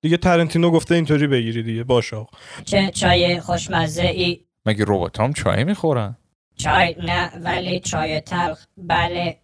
دیگه 0.00 0.16
ترنتینو 0.16 0.70
گفته 0.70 0.94
اینطوری 0.94 1.26
بگیری 1.26 1.62
دیگه 1.62 1.84
باشه 1.84 2.16
آقا. 2.16 2.38
چه 2.64 2.90
چای 2.90 3.40
خوشمزه 3.40 4.02
ای 4.02 4.40
مگه 4.66 4.84
ربات 4.88 5.20
هم 5.20 5.32
چای 5.32 5.64
می‌خورن؟ 5.64 6.16
چای 6.56 6.96
نه 7.02 7.30
ولی 7.44 7.80
چای 7.80 8.20
تلخ. 8.20 8.64
بله. 8.76 9.38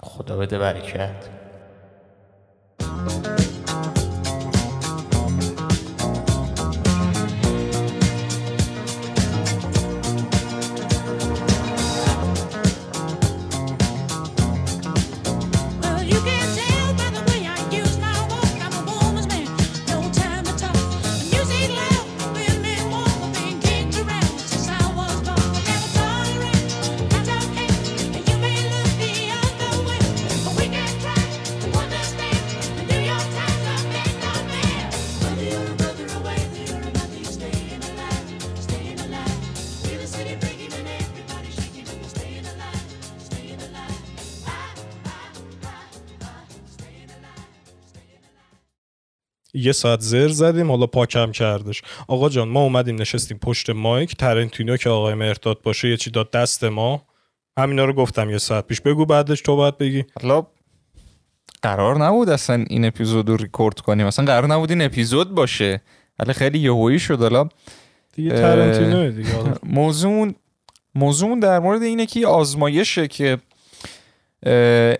خدا 0.00 0.36
بده 0.36 0.58
برکت. 0.58 1.28
یه 49.54 49.72
ساعت 49.72 50.00
زر 50.00 50.28
زدیم 50.28 50.70
حالا 50.70 50.86
پاکم 50.86 51.32
کردش. 51.32 51.82
آقا 52.08 52.28
جان 52.28 52.48
ما 52.48 52.62
اومدیم 52.62 53.00
نشستیم 53.00 53.38
پشت 53.38 53.70
مایک. 53.70 54.16
ترنتینو 54.16 54.76
که 54.76 54.90
آقای 54.90 55.14
مهرداد 55.14 55.62
باشه 55.62 55.88
یه 55.88 55.96
چی 55.96 56.10
داد 56.10 56.30
دست 56.30 56.64
ما. 56.64 57.02
همینا 57.58 57.84
رو 57.84 57.92
گفتم 57.92 58.30
یه 58.30 58.38
ساعت 58.38 58.66
پیش. 58.66 58.80
بگو 58.80 59.06
بعدش 59.06 59.40
تو 59.40 59.56
باید 59.56 59.78
بگی. 59.78 60.04
حالا 60.22 60.46
قرار 61.62 61.98
نبود 62.04 62.28
اصلا 62.28 62.64
این 62.68 62.84
اپیزود 62.84 63.28
رو 63.28 63.36
ریکورد 63.36 63.80
کنیم. 63.80 64.06
اصلا 64.06 64.24
قرار 64.24 64.46
نبود 64.46 64.70
این 64.70 64.82
اپیزود 64.82 65.34
باشه. 65.34 65.82
ولی 66.18 66.32
خیلی 66.32 66.58
یهویی 66.58 66.98
شد. 66.98 67.20
حالا 67.22 67.48
دیگه 68.12 68.30
ترنتینو 68.30 69.10
دیگه. 69.10 69.30
موضوع 69.62 70.32
موضوع 70.94 71.40
در 71.40 71.58
مورد 71.58 71.82
اینه 71.82 72.06
که 72.06 72.26
آزمایشه 72.26 73.08
که 73.08 73.38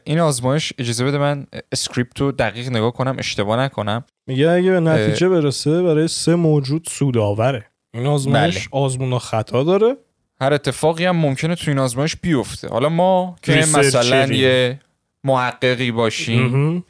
این 0.04 0.18
آزمایش 0.20 0.72
اجازه 0.78 1.04
بده 1.04 1.18
من 1.18 1.46
اسکریپت 1.72 2.20
رو 2.20 2.32
دقیق 2.32 2.68
نگاه 2.68 2.92
کنم 2.92 3.16
اشتباه 3.18 3.58
نکنم. 3.58 4.04
میگه 4.26 4.50
اگه 4.50 4.70
به 4.70 4.80
نتیجه 4.80 5.28
برسه 5.28 5.82
برای 5.82 6.08
سه 6.08 6.34
موجود 6.34 6.86
سودآوره. 6.90 7.66
این 7.94 8.06
آزمایش 8.06 8.68
بله. 8.68 8.82
آزمون 8.82 9.12
و 9.12 9.18
خطا 9.18 9.64
داره. 9.64 9.96
هر 10.40 10.52
اتفاقی 10.52 11.04
هم 11.04 11.16
ممکنه 11.16 11.54
تو 11.54 11.70
این 11.70 11.78
آزمایش 11.78 12.16
بیفته. 12.16 12.68
حالا 12.68 12.88
ما 12.88 13.36
که. 13.42 13.52
مثلا 13.52 14.26
یه 14.26 14.80
محققی 15.24 15.92
باشیم 15.92 16.84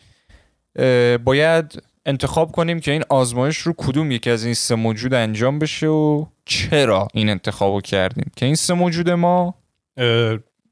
باید 1.24 1.83
انتخاب 2.06 2.52
کنیم 2.52 2.80
که 2.80 2.92
این 2.92 3.05
آزمایش 3.08 3.58
رو 3.58 3.74
کدوم 3.78 4.11
یکی 4.11 4.30
از 4.30 4.44
این 4.44 4.55
سه 4.55 4.74
موجود 4.74 5.14
انجام 5.14 5.58
بشه 5.58 5.86
و 5.86 6.27
چرا 6.44 7.08
این 7.14 7.28
انتخاب 7.28 7.74
رو 7.74 7.80
کردیم. 7.80 8.30
که 8.36 8.47
این 8.47 8.55
سه 8.55 8.74
موجود 8.74 9.11
ما 9.11 9.55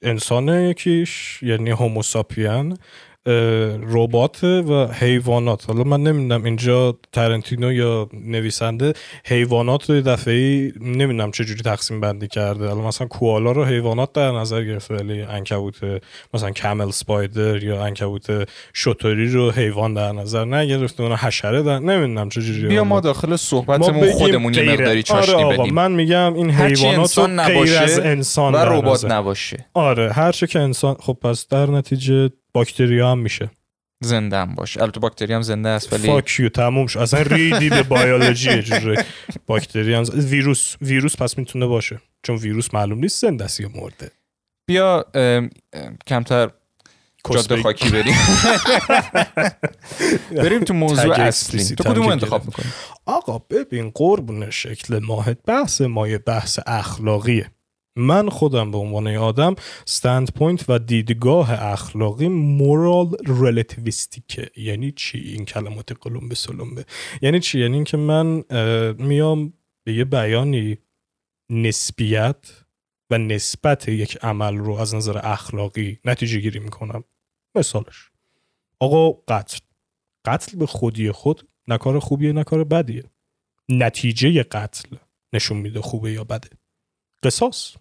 انسان 0.04 0.48
یکیش 0.48 1.42
یعنی 1.42 1.70
هوموساپین 1.70 2.78
ربات 3.88 4.44
و 4.44 4.86
حیوانات. 4.86 5.64
حالا 5.68 5.84
من 5.84 6.02
نمی‌دونم 6.02 6.44
اینجا 6.44 6.98
ترنتینو 7.12 7.72
یا 7.72 8.08
نویسنده 8.12 8.92
حیوانات 9.24 9.90
رو 9.90 9.96
یه 9.96 10.02
دفعه 10.02 10.72
نمی‌دونم 10.80 11.30
چه 11.30 11.44
جوری 11.44 11.62
تقسیم 11.62 12.00
بندی 12.00 12.28
کرده. 12.28 12.68
حالا 12.68 12.80
مثلا 12.80 13.06
کوالا 13.06 13.52
رو 13.52 13.64
حیوانات 13.64 14.12
در 14.12 14.30
نظر 14.30 14.64
گرفته 14.64 14.94
ولی 14.94 15.22
انکبوت 15.22 15.80
مثلا 16.34 16.50
کمل 16.50 16.90
سپایدر 16.90 17.62
یا 17.62 17.84
انکبوت 17.84 18.48
شطوری 18.74 19.28
رو 19.28 19.50
حیوان 19.50 19.94
در 19.94 20.12
نظر 20.12 20.44
نگرفته 20.44 21.02
اون 21.02 21.12
حشره 21.12 21.62
در 21.62 21.78
نمی‌دونم 21.78 22.28
چه 22.28 22.42
جوری 22.42 22.68
بیا 22.68 22.84
ما 22.84 23.00
داخل 23.00 23.36
صحبتمون 23.36 24.10
خودمون 24.10 24.54
یه 24.54 24.62
مقداری 24.62 24.88
آره 24.88 25.02
چاشنی 25.02 25.34
آقا 25.42 25.62
بدیم. 25.62 25.74
من 25.74 25.92
میگم 25.92 26.34
این 26.34 26.50
حیوانات 26.50 27.18
غیر 27.18 27.26
نباشه 27.26 27.78
از 27.78 27.98
انسان 27.98 28.54
و 28.54 28.56
ربات. 28.56 29.04
نباشه. 29.04 29.66
آره 29.74 30.12
هر 30.12 30.32
چه 30.32 30.46
که 30.46 30.60
انسان 30.60 30.96
خب 31.00 31.18
پس 31.22 31.48
در 31.48 31.66
نتیجه 31.66 32.30
باکتریا 32.54 33.10
هم 33.10 33.18
میشه. 33.18 33.50
زنده 34.00 34.36
هم 34.36 34.54
باشه. 34.54 34.82
البته 34.82 35.00
باکتری 35.00 35.34
هم 35.34 35.42
زنده 35.42 35.68
است 35.68 35.92
ولی 35.92 36.06
fuck 36.06 36.30
you 36.30 36.48
تموم 36.48 36.86
شد. 36.86 36.98
اصلا 36.98 37.22
ریدی 37.22 37.70
به 37.70 37.82
بیولوژی 37.82 38.50
یه 38.50 38.62
جوری. 38.62 38.96
باکتری 39.46 39.94
هم 39.94 40.04
ویروس 40.14 40.76
ویروس 40.80 41.16
پس 41.16 41.38
می‌تونه 41.38 41.66
باشه. 41.66 42.00
چون 42.22 42.36
ویروس 42.36 42.74
معلوم 42.74 42.98
نیست 42.98 43.20
زنده 43.22 43.44
است 43.44 43.60
یا 43.60 43.70
مرده. 43.74 44.10
بیا 44.66 45.04
ام، 45.14 45.50
ام، 45.72 45.98
کمتر 46.06 46.50
جاده 47.32 47.62
خاکی 47.62 47.90
بریم. 47.90 48.14
بریم 50.44 50.64
تو 50.64 50.74
موضوع 50.74 51.20
اصلی. 51.20 51.64
تو 51.64 51.84
کدوم 51.84 52.08
انتخاب. 52.08 52.44
می‌کنی؟ 52.46 52.66
آقا 53.06 53.38
ببین 53.38 53.90
قربون 53.90 54.50
شکل 54.50 54.98
ماهت. 54.98 55.38
بحث 55.46 55.80
ما 55.80 56.08
یه 56.08 56.18
بحث 56.18 56.58
اخلاقیه. 56.66 57.50
من 57.96 58.28
خودم 58.28 58.70
به 58.70 58.78
عنوان 58.78 59.06
آدم 59.06 59.54
point 60.34 60.64
و 60.68 60.78
دیدگاه 60.78 61.62
اخلاقی 61.62 62.28
moral 62.28 63.16
relativistic 63.26 64.41
ه 64.41 64.50
یعنی 64.56 64.92
چی 64.92 65.18
این 65.18 65.44
کلمات 65.44 65.92
قلمبه 66.00 66.34
سلمبه؟ 66.34 66.84
یعنی 67.22 67.40
چی؟ 67.40 67.60
یعنی 67.60 67.74
اینکه 67.74 67.96
من 67.96 68.44
میام 68.98 69.52
به 69.84 69.94
یه 69.94 70.04
بیانی 70.04 70.78
نسبیت 71.50 72.64
و 73.10 73.18
نسبت 73.18 73.88
یک 73.88 74.18
عمل 74.22 74.56
رو 74.56 74.72
از 74.72 74.94
نظر 74.94 75.20
اخلاقی 75.22 75.98
نتیجه 76.04 76.40
گیری 76.40 76.58
می‌کنم. 76.58 77.04
مثالش. 77.54 78.10
آقا 78.78 79.10
قتل. 79.10 79.58
قتل 80.24 80.58
به 80.58 80.66
خودی 80.66 81.12
خود 81.12 81.48
نه 81.68 81.78
کار 81.78 81.98
خوبیه 81.98 82.32
نه 82.32 82.44
بدیه. 82.44 83.04
نتیجه 83.68 84.42
قتل 84.42 84.96
نشون 85.32 85.56
میده 85.56 85.80
خوبه 85.80 86.12
یا 86.12 86.24
بده. 86.24 86.48
قصاص. 87.22 87.76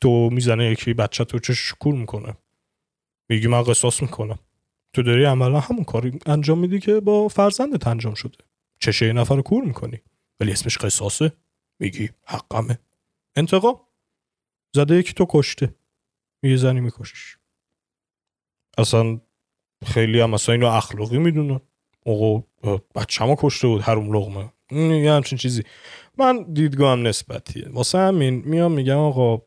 تو 0.00 0.30
می‌زنه 0.32 0.70
یکی 0.70 0.94
بچه 0.94 1.24
تو 1.24 1.38
چه 1.38 1.54
کور 1.78 1.94
می‌کنه. 1.94 2.36
میگی 3.28 3.46
من 3.46 3.62
قصاص 3.62 4.02
می‌کنم. 4.02 4.38
تو 4.92 5.02
داری 5.02 5.24
عملا 5.24 5.60
همون 5.60 5.84
کاری 5.84 6.18
انجام 6.26 6.58
میدی 6.58 6.80
که 6.80 7.00
با 7.00 7.28
فرزندت 7.28 7.86
انجام 7.86 8.14
شده. 8.14 8.38
چشه 8.80 9.06
یه 9.06 9.12
نفر 9.12 9.36
رو 9.36 9.42
کور 9.42 9.64
می‌کنی. 9.64 10.00
ولی 10.40 10.52
اسمش 10.52 10.78
قصاصه. 10.78 11.32
میگی 11.78 12.10
حقمه. 12.26 12.78
انتقام. 13.36 13.80
زده 14.76 14.96
یکی 14.96 15.12
تو 15.12 15.26
کشته. 15.28 15.74
یه 16.42 16.56
زنی 16.56 16.80
میکشیش. 16.80 17.36
اصلا 18.78 19.20
خیلی 19.86 20.20
هم 20.20 20.30
مثلا 20.30 20.52
اینو 20.52 20.66
اخلاقی 20.66 21.18
می‌دونن. 21.18 21.60
آقا 22.06 22.44
بچه 22.94 23.36
کشته 23.38 23.68
بود 23.68 23.82
هروم 23.82 24.16
لغمه 24.16 24.52
یه 25.02 25.12
همچین 25.12 25.38
چیزی. 25.38 25.62
من 26.18 26.52
دیدگاهم 26.52 27.06
نسبتیه. 27.06 27.68
واسه 27.68 27.98
همین 27.98 28.34
میام 28.34 28.72
میگم 28.72 28.98
آقا 28.98 29.42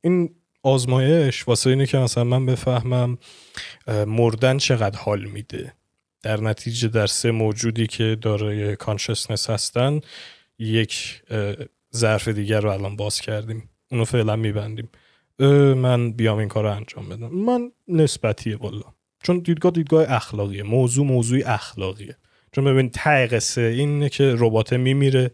این 0.00 0.34
آزمایش 0.62 1.48
واسه 1.48 1.70
اینه 1.70 1.86
که 1.86 1.98
مثلا 1.98 2.24
من 2.24 2.46
بفهمم 2.46 3.18
مردن 4.06 4.58
چقدر 4.58 4.98
حال 4.98 5.24
میده. 5.24 5.72
در 6.22 6.40
نتیجه 6.40 6.88
در 6.88 7.06
سه 7.06 7.30
موجودی 7.30 7.86
که 7.86 8.18
دارای 8.20 8.76
کانشسنس 8.76 9.50
هستن 9.50 10.00
یک 10.58 11.22
ظرف 11.96 12.28
دیگر 12.28 12.60
رو 12.60 12.70
الان 12.70 12.96
باز 12.96 13.20
کردیم. 13.20 13.70
اونو 13.90 14.04
فعلا 14.04 14.36
میبندیم. 14.36 14.88
من 15.74 16.12
بیام 16.12 16.38
این 16.38 16.48
کار 16.48 16.64
رو 16.64 16.76
انجام 16.76 17.08
بدم. 17.08 17.28
من 17.28 17.72
نسبتیه 17.88 18.56
والا 18.56 18.84
چون 19.22 19.38
دیدگاه 19.38 19.72
دیدگاه 19.72 20.12
اخلاقیه. 20.12 20.62
موضوع 20.62 21.06
موضوعی 21.06 21.42
اخلاقیه. 21.42 22.16
چون 22.52 22.64
ببین 22.64 22.90
ته 22.90 23.42
اینه 23.56 24.08
که 24.08 24.34
ربات 24.38 24.72
میمیره. 24.72 25.30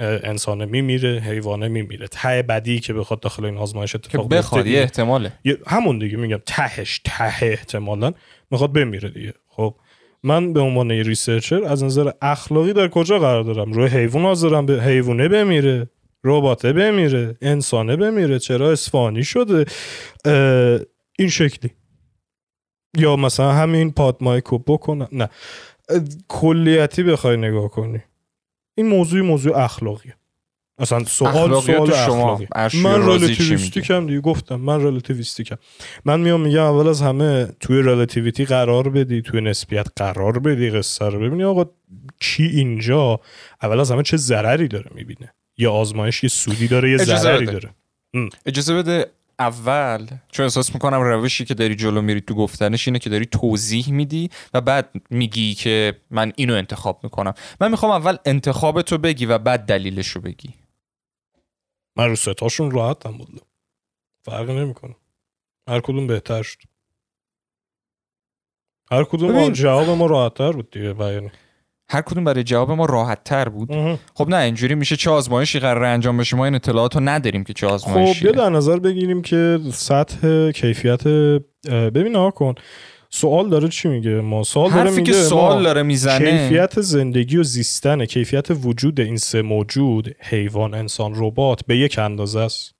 انسانه 0.00 0.64
میمیره 0.64 1.20
حیوانه 1.20 1.68
میمیره. 1.68 2.06
ته 2.06 2.42
بدی 2.42 2.80
که 2.80 2.92
بخواد 2.92 3.20
داخل 3.20 3.44
این 3.44 3.56
آزمایش 3.56 3.92
که 3.92 3.98
اتفاق 3.98 4.28
بخواد 4.28 4.66
یه. 4.66 4.78
احتماله. 4.80 5.32
همون 5.66 5.98
دیگه 5.98 6.16
میگم 6.16 6.40
تهش 6.46 7.00
ته 7.04 7.44
احتمالا 7.44 8.12
می‌خواد 8.50 8.72
بمیره 8.72 9.10
دیگه. 9.10 9.34
خب 9.48 9.74
من 10.22 10.52
به 10.52 10.60
عنوان 10.60 10.90
یه 10.90 11.02
ریسرچر 11.02 11.64
از 11.64 11.84
نظر 11.84 12.10
اخلاقی 12.22 12.72
در 12.72 12.88
کجا 12.88 13.18
قرار 13.18 13.42
دارم؟ 13.42 13.72
روی 13.72 13.88
حیوان 13.88 14.22
حاضرم 14.22 14.66
به 14.66 14.82
حیوانه 14.82 15.28
بمیره 15.28 15.90
رباته 16.24 16.72
بمیره 16.72 17.36
انسانه 17.40 17.96
بمیره 17.96 18.38
چرا 18.38 18.70
اسفانی 18.70 19.24
شده؟ 19.24 19.64
این 21.18 21.28
شکلی. 21.28 21.70
یا 22.96 23.16
مثلا 23.16 23.52
همین 23.52 23.92
پاد 23.92 24.16
مایکو 24.20 24.58
بکنم. 24.58 25.08
نه. 25.12 25.28
کلیتی 26.28 27.02
بخوای 27.02 27.36
نگاه 27.36 27.68
کنی. 27.68 28.02
این 28.80 28.88
موضوع 28.88 29.20
موضوع 29.20 29.58
اخلاقیه. 29.58 30.14
اصلا 30.78 31.04
سوال 31.04 31.60
سوال 31.60 31.90
شما، 31.90 32.40
اخلاقی 32.54 32.78
من 32.82 33.00
چی 33.00 33.26
رلاتیویستیکم 33.26 34.06
دیگه 34.06 34.20
گفتم 34.20 34.56
من 34.56 34.82
رلاتیویستیکم 34.82 35.56
من 36.04 36.20
میام 36.20 36.40
میگم 36.40 36.62
اول 36.62 36.88
از 36.88 37.02
همه 37.02 37.46
توی 37.60 37.82
رلاتیویتی 37.82 38.44
قرار 38.44 38.88
بدی 38.88 39.22
توی 39.22 39.40
نسبیت 39.40 39.86
قرار 39.96 40.38
بدی 40.38 40.70
قصه 40.70 41.04
رو 41.04 41.20
ببینی. 41.20 41.44
آقا 41.44 41.64
کی 42.20 42.44
اینجا 42.44 43.20
اول 43.62 43.80
از 43.80 43.90
همه 43.90 44.02
چه 44.02 44.16
ضرری 44.16 44.68
داره 44.68 44.90
می‌بینه؟ 44.94 45.34
یه 45.58 45.68
آزمایش 45.68 46.22
یه 46.22 46.28
سودی 46.28 46.68
داره 46.68 46.90
یه 46.90 46.96
ضرری. 46.96 47.46
داره. 47.46 47.70
اجازه 48.46 48.74
بده 48.74 49.06
اول 49.40 50.06
چون 50.32 50.44
احساس 50.44 50.74
می‌کنم 50.74 51.00
روشی 51.00 51.44
که 51.44 51.54
داری 51.54 51.74
جلو 51.76 52.02
میری 52.02 52.20
تو 52.20 52.34
گفتنش 52.34 52.88
اینه 52.88 52.98
که 52.98 53.10
داری 53.10 53.26
توضیح 53.26 53.92
میدی 53.92 54.30
و 54.54 54.60
بعد 54.60 54.90
میگی 55.10 55.54
که 55.54 56.00
من 56.10 56.32
اینو 56.36 56.54
انتخاب 56.54 57.00
می‌کنم. 57.02 57.34
من 57.60 57.70
می‌خوام 57.70 57.92
اول 57.92 58.16
انتخاب 58.24 58.82
تو 58.82 58.98
بگی 58.98 59.26
و 59.26 59.38
بعد 59.38 59.60
دلیلش 59.60 60.08
رو 60.08 60.20
بگی. 60.20 60.54
من 61.96 62.08
رو 62.08 62.16
ستاشون 62.16 62.70
راحتم 62.70 63.18
بود. 63.18 63.42
فرقی 64.24 64.54
نمی‌کنه. 64.54 64.96
هر 65.68 65.80
کدوم 65.80 66.06
بهتر 66.06 66.42
شد. 66.42 66.58
هر 68.90 69.04
کدوم. 69.04 69.48
جواب 69.48 69.88
ما 69.88 70.06
راحتتر 70.06 70.52
بود 70.52 70.70
دیگه 70.70 70.92
بیانی 70.92 71.30
هر 71.92 72.00
کدوم 72.00 72.24
برای 72.24 72.44
جواب 72.44 72.70
ما 72.70 72.84
راحت 72.84 73.24
تر 73.24 73.48
بود. 73.48 73.98
خب 74.14 74.28
نه 74.28 74.36
اینجوری 74.36 74.74
میشه 74.74 74.96
چه 74.96 75.10
آزمایشی 75.10 75.58
قرار 75.58 75.84
انجام 75.84 76.16
بشه؟ 76.16 76.36
ما 76.36 76.44
این 76.44 76.54
اطلاعات 76.54 76.94
رو 76.94 77.00
نداریم 77.04 77.44
که 77.44 77.52
چه 77.52 77.66
خب 77.66 77.72
آزمایشی 77.72 78.22
بیا 78.22 78.32
در 78.32 78.50
نظر 78.50 78.78
بگیریم 78.78 79.22
که 79.22 79.58
سطح 79.72 80.50
کیفیت 80.50 81.06
اه، 81.06 81.90
ببین 81.90 82.16
آقا 82.16 82.30
کن 82.30 82.54
سوال 83.10 83.48
داره 83.48 83.68
چی 83.68 83.88
میگه؟ 83.88 84.10
ما 84.10 84.42
سوال 84.42 84.70
داره 84.70 84.90
میگه 84.90 85.12
که 85.12 85.12
سوال 85.12 85.62
داره 85.62 85.82
می‌زنه. 85.82 86.48
کیفیت 86.48 86.80
زندگی 86.80 87.36
و 87.36 87.42
زیستن 87.42 88.04
کیفیت 88.04 88.46
وجود 88.50 89.00
این 89.00 89.16
سه 89.16 89.42
موجود 89.42 90.14
حیوان 90.20 90.74
انسان 90.74 91.12
ربات 91.16 91.60
به 91.66 91.76
یک 91.76 91.98
اندازه 91.98 92.40
است. 92.40 92.74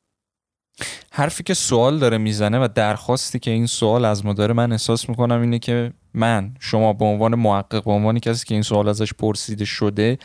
حرفی 1.12 1.42
که 1.42 1.54
سوال 1.54 1.98
داره 1.98 2.18
می‌زنه 2.18 2.58
و 2.58 2.68
درخواستی 2.74 3.38
که 3.38 3.50
این 3.50 3.66
سوال 3.66 4.04
از 4.04 4.26
ما 4.26 4.32
داره 4.32 4.54
من 4.54 4.72
احساس 4.72 5.08
می‌کنم 5.08 5.40
اینه 5.40 5.58
که 5.58 5.92
من 6.14 6.54
شما 6.60 6.92
به 6.92 7.04
عنوان 7.04 7.34
محقق 7.34 7.84
به 7.84 7.90
عنوان 7.90 8.18
کسی 8.18 8.46
که 8.46 8.54
این 8.54 8.62
سوال 8.62 8.88
ازش 8.88 9.12
پرسیده 9.12 9.64
شده 9.64 10.18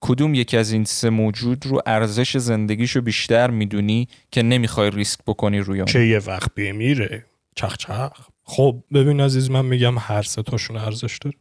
کدوم 0.00 0.34
یکی 0.34 0.56
از 0.56 0.72
این 0.72 0.84
سه 0.84 1.10
موجود 1.10 1.66
رو 1.66 1.82
ارزش 1.86 2.36
زندگیشو 2.36 3.00
بیشتر 3.00 3.50
می‌دونی 3.50 4.08
که 4.30 4.42
نمی‌خوای 4.42 4.90
ریسک 4.90 5.20
بکنی 5.26 5.58
روی 5.58 5.78
اون؟ 5.78 5.86
که 5.86 5.98
یه 5.98 6.18
وقت 6.18 6.54
بمیره 6.54 7.26
چخ 7.56 7.76
چخ. 7.76 8.10
خب 8.44 8.84
ببین 8.94 9.20
عزیز 9.20 9.50
من 9.50 9.64
میگم 9.64 9.94
هر 9.98 10.22
سه 10.22 10.42
تاشون 10.42 10.76
ارزش 10.76 11.18
داره. 11.18 11.36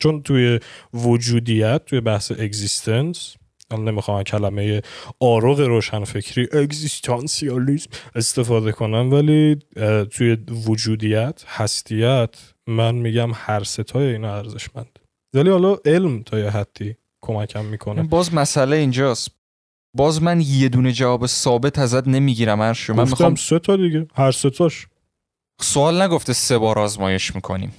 چون 0.00 0.22
توی 0.22 0.58
وجودیت 0.94 1.84
توی 1.84 2.00
بحث 2.00 2.32
اگزیستنس 2.32 3.36
من 3.72 3.84
نمی‌خوام 3.84 4.22
کلمه 4.22 4.82
آروغ 5.20 5.60
روشنفکری 5.60 6.48
اگزیستانسیالیسم 6.52 7.90
استفاده 8.14 8.72
کنم 8.72 9.12
ولی 9.12 9.56
توی 10.10 10.36
وجودیت 10.66 11.44
هستیت 11.46 12.36
من 12.66 12.94
میگم 12.94 13.30
هر 13.34 13.64
ستای 13.64 14.12
اینا 14.12 14.36
ارزشمند. 14.36 14.98
ولی 15.34 15.50
حالا 15.50 15.76
علم 15.84 16.22
تا 16.22 16.38
یه 16.38 16.50
حدی 16.50 16.96
کمکم 17.20 17.64
می‌کنه. 17.64 18.02
باز 18.02 18.34
مسئله 18.34 18.76
اینجاست. 18.76 19.30
باز 19.96 20.22
من 20.22 20.40
یه 20.40 20.68
دونه 20.68 20.92
جواب 20.92 21.26
ثابت 21.26 21.78
ازت 21.78 22.08
نمی‌گیرم 22.08 22.60
هر 22.60 22.76
من 22.88 23.08
می‌خوام 23.08 23.34
سه 23.34 23.58
تا 23.58 23.76
دیگه 23.76 24.06
هر 24.14 24.32
سه 24.32 24.50
تاش. 24.50 24.86
سوال 25.60 26.02
نگفته 26.02 26.32
سه 26.32 26.58
بار 26.58 26.78
آزمایش 26.78 27.34
می‌کنیم. 27.34 27.74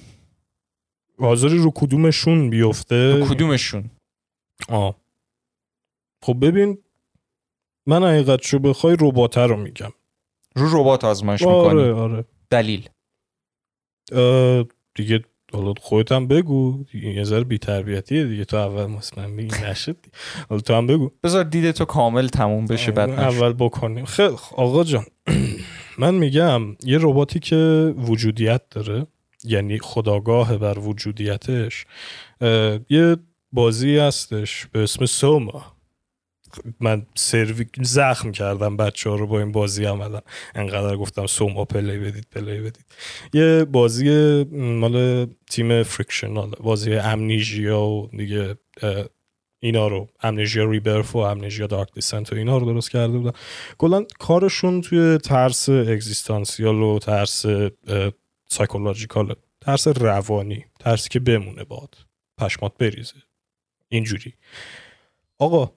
حاضری 1.18 1.58
رو 1.58 1.72
کدومشون 1.74 2.50
بیفته؟ 2.50 3.26
کدومشون؟ 3.28 3.90
آه. 4.68 4.96
خب 6.24 6.36
ببین 6.46 6.78
من 7.86 8.04
حقیقت 8.04 8.42
شو 8.42 8.58
بخوای 8.58 8.96
رباته 9.00 9.40
رو 9.40 9.56
میگم. 9.56 9.92
رو 10.56 10.80
ربات 10.80 11.04
آزمایش 11.04 11.42
می‌کنیم 11.42 11.78
آره 11.78 11.92
آره. 11.92 12.24
دلیل. 12.50 12.88
دیگه 14.94 15.24
حالا 15.52 15.74
خودت 15.80 16.12
هم 16.12 16.28
بگو. 16.28 16.84
یه 16.94 17.24
ذره 17.24 17.44
بی‌تربیتیه 17.44 18.24
دیگه. 18.24 18.44
تو 18.44 18.56
اول 18.56 18.86
مثلا 18.86 19.26
میگی 19.26 19.56
نشد. 19.64 19.96
حالا 20.48 20.60
تو 20.60 20.74
هم 20.74 20.86
بگو. 20.86 21.10
بذار 21.22 21.44
دید 21.44 21.70
تو 21.70 21.84
کامل 21.84 22.26
تموم 22.28 22.66
بشه 22.66 22.92
بعد 22.92 23.10
نشد. 23.10 23.20
اول 23.20 23.52
بکنیم. 23.52 24.04
خیلی 24.04 24.36
آقا 24.56 24.84
جان 24.84 25.04
من 25.98 26.14
میگم 26.14 26.62
یه 26.84 26.98
رباتی 27.00 27.38
که 27.38 27.94
وجودیت 27.96 28.62
داره 28.70 29.06
یعنی 29.44 29.78
خودآگاه 29.78 30.56
بر 30.58 30.78
وجودیتش 30.78 31.86
یه 32.90 33.16
بازی 33.52 33.98
هستش 33.98 34.66
به 34.66 34.82
اسم 34.82 35.06
SOMA. 35.06 35.76
من 36.80 37.06
سروی 37.14 37.66
زخم 37.82 38.32
کردم 38.32 38.76
بچه 38.76 39.10
ها 39.10 39.16
رو 39.16 39.26
با 39.26 39.38
این 39.38 39.52
بازی 39.52 39.84
عملا 39.84 40.20
انقدر 40.54 40.96
گفتم 40.96 41.26
SOMA 41.26 41.64
play 41.64 41.98
بدید 41.98 42.26
play 42.30 42.60
بدید. 42.60 42.84
یه 43.32 43.64
بازی 43.64 44.44
مال 44.52 45.26
تیم 45.50 45.82
Frictional 45.82 46.50
بازی 46.60 46.94
Amnesia 46.94 47.80
و 47.80 48.08
دیگه 48.16 48.54
اینا 49.60 49.88
رو 49.88 50.08
Amnesia 50.22 50.70
Rebirth 50.70 51.16
و 51.16 51.18
Amnesia 51.18 51.66
Dark 51.66 51.92
Descent 51.94 52.32
و 52.32 52.36
اینا 52.36 52.58
رو 52.58 52.66
درست 52.66 52.90
کرده 52.90 53.18
بودن. 53.18 53.32
کلا 53.78 54.04
کارشون 54.18 54.80
توی 54.80 55.18
ترس 55.18 55.68
اگزیستانسیال 55.68 56.82
و 56.82 56.98
ترس 56.98 57.46
psychological 58.48 59.34
ترس 59.60 59.86
روانی 59.88 60.64
ترسی 60.80 61.08
که 61.08 61.20
بمونه 61.20 61.64
باهات 61.64 61.96
پشمات 62.38 62.72
بریزه. 62.78 63.14
اینجوری. 63.88 64.34
آقا 65.38 65.72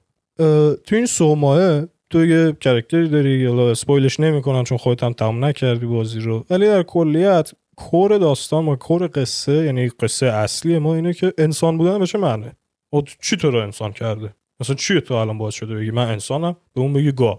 تو 0.86 0.96
این 0.96 1.06
SOMA 1.06 1.70
ه 1.70 1.86
تو 2.10 2.26
یه 2.26 2.58
character 2.62 3.05
ی 3.05 3.10
داری. 3.10 3.46
حالا 3.46 3.72
spoil 3.72 4.06
ش 4.06 4.20
نمی‌کنم 4.20 4.64
چون 4.64 4.78
خودت 4.78 5.04
هم 5.04 5.14
تمام 5.14 5.46
نکردی 5.46 5.86
بازی 5.86 6.20
رو. 6.20 6.46
ولی 6.50 6.66
در 6.66 6.84
کلیت 6.84 7.52
core 7.76 8.18
داستان 8.18 8.68
و 8.68 8.76
core 8.76 9.10
قصه 9.14 9.54
یعنی 9.54 9.90
قصه 9.90 10.26
اصلی 10.26 10.80
ما 10.80 10.96
اینه 10.96 11.14
که 11.14 11.34
انسان 11.38 11.78
بودن 11.78 12.00
به 12.00 12.06
چه 12.06 12.18
معنی. 12.18 12.52
و 12.94 13.02
چی 13.22 13.38
تو 13.38 13.52
رو 13.52 13.60
انسان 13.60 13.92
کرده؟ 13.92 14.36
مثلا 14.60 14.76
چی 14.76 15.02
تو 15.02 15.14
الان 15.14 15.38
باعث 15.38 15.54
شده 15.54 15.76
بگی 15.76 15.92
من 15.92 16.08
انسانم؟ 16.08 16.56
به 16.74 16.82
اون 16.82 16.94
بگی 16.94 17.12
گاو. 17.12 17.38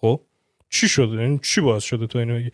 خب؟ 0.00 0.20
چی 0.70 0.88
شده؟ 0.88 1.20
این 1.20 1.38
چی 1.38 1.60
باعث 1.60 1.84
شده 1.84 2.06
تو 2.06 2.18
اینو 2.18 2.34
بگی؟ 2.34 2.50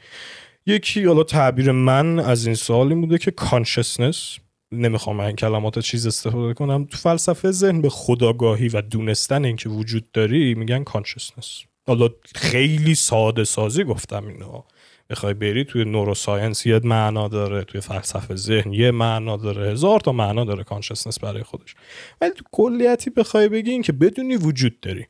یکی 0.66 1.04
حالا 1.04 1.22
تعبیر 1.22 1.72
من 1.72 2.18
از 2.18 2.46
این 2.46 2.54
سوال 2.54 2.88
این 2.88 3.00
بوده 3.00 3.18
که 3.18 3.30
consciousness 3.30 4.38
نمی‌خوام 4.72 5.20
این 5.20 5.36
کلمات 5.36 5.78
چیز 5.78 6.06
استفاده 6.06 6.54
کنم. 6.54 6.84
تو 6.84 6.96
فلسفه 6.96 7.50
ذهن 7.50 7.80
به 7.80 7.88
خودآگاهی 7.88 8.68
و 8.68 8.80
دونستن 8.80 9.44
اینکه 9.44 9.68
وجود 9.68 10.10
داری 10.12 10.54
میگن 10.54 10.84
consciousness 10.84 11.62
حالا 11.86 12.08
خیلی 12.34 12.94
ساده 12.94 13.44
سازی 13.44 13.84
گفتم 13.84 14.26
اینو. 14.26 14.62
بخوای 15.10 15.34
بری 15.34 15.64
توی 15.64 15.84
neuroscience 15.84 16.66
یه 16.66 16.80
معنا 16.84 17.28
داره 17.28 17.64
توی 17.64 17.80
فلسفه 17.80 18.36
ذهن 18.36 18.72
یه 18.72 18.90
معنا 18.90 19.36
داره 19.36 19.72
هزار 19.72 20.00
تا 20.00 20.12
معنا 20.12 20.44
داره 20.44 20.64
consciousness 20.64 21.20
برای 21.20 21.42
خودش. 21.42 21.74
ولی 22.20 22.30
تو 22.30 22.44
کلیتی 22.52 23.10
بخوای 23.10 23.48
بگی 23.48 23.70
این 23.70 23.82
که 23.82 23.92
بدونی 23.92 24.36
وجود 24.36 24.80
داری. 24.80 25.06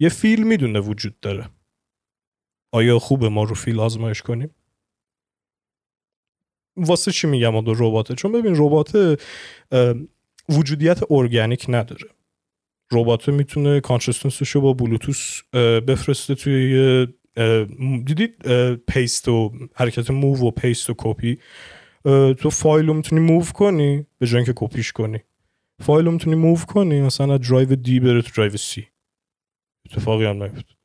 یه 0.00 0.08
فیل 0.08 0.42
می‌دونه 0.42 0.80
وجود 0.80 1.20
داره. 1.20 1.50
آیا 2.72 2.98
خوبه 2.98 3.28
ما 3.28 3.44
رو 3.44 3.54
فیل 3.54 3.80
آزمایش 3.80 4.22
کنیم؟ 4.22 4.54
واسه 6.76 7.12
چی 7.12 7.26
میگم 7.26 7.56
اون 7.56 7.64
رباته؟ 7.66 8.14
چون 8.14 8.32
ببین 8.32 8.54
ربات 8.56 9.18
وجودیت 10.48 11.00
ارگانیک 11.10 11.66
نداره. 11.68 12.06
ربات 12.92 13.28
می‌تونه 13.28 13.80
consciousness 13.80 14.39
ش 14.39 14.48
رو 14.48 14.60
با 14.60 14.72
Bluetooth 14.72 15.42
بفرسته 15.86 16.34
توی 16.34 17.06
دیدید 18.04 18.36
paste 18.76 19.28
و 19.28 19.52
حرکت 19.74 20.10
move 20.10 20.48
و 20.48 20.50
paste 20.50 20.90
و 20.90 20.94
کپی؟ 20.98 21.38
تو 22.38 22.50
فایل 22.50 22.86
رو 22.86 22.94
می‌تونی 22.94 23.20
move 23.20 23.44
کنی 23.44 24.06
به 24.18 24.26
جای 24.26 24.36
اینکه 24.36 24.52
کپیش 24.56 24.92
کنی. 24.92 25.18
فایل 25.80 26.06
رو 26.06 26.12
می‌تونی 26.12 26.36
move 26.36 26.58
کنی 26.58 27.00
مثلا 27.00 27.34
از 27.34 27.40
drive 27.40 27.74
D 27.74 28.00
بره 28.00 28.22
تو 28.22 28.30
drive 28.36 28.56
C. 28.56 28.86
اتفاقی 29.86 30.24
هم 30.24 30.42
نیفت 30.42 30.79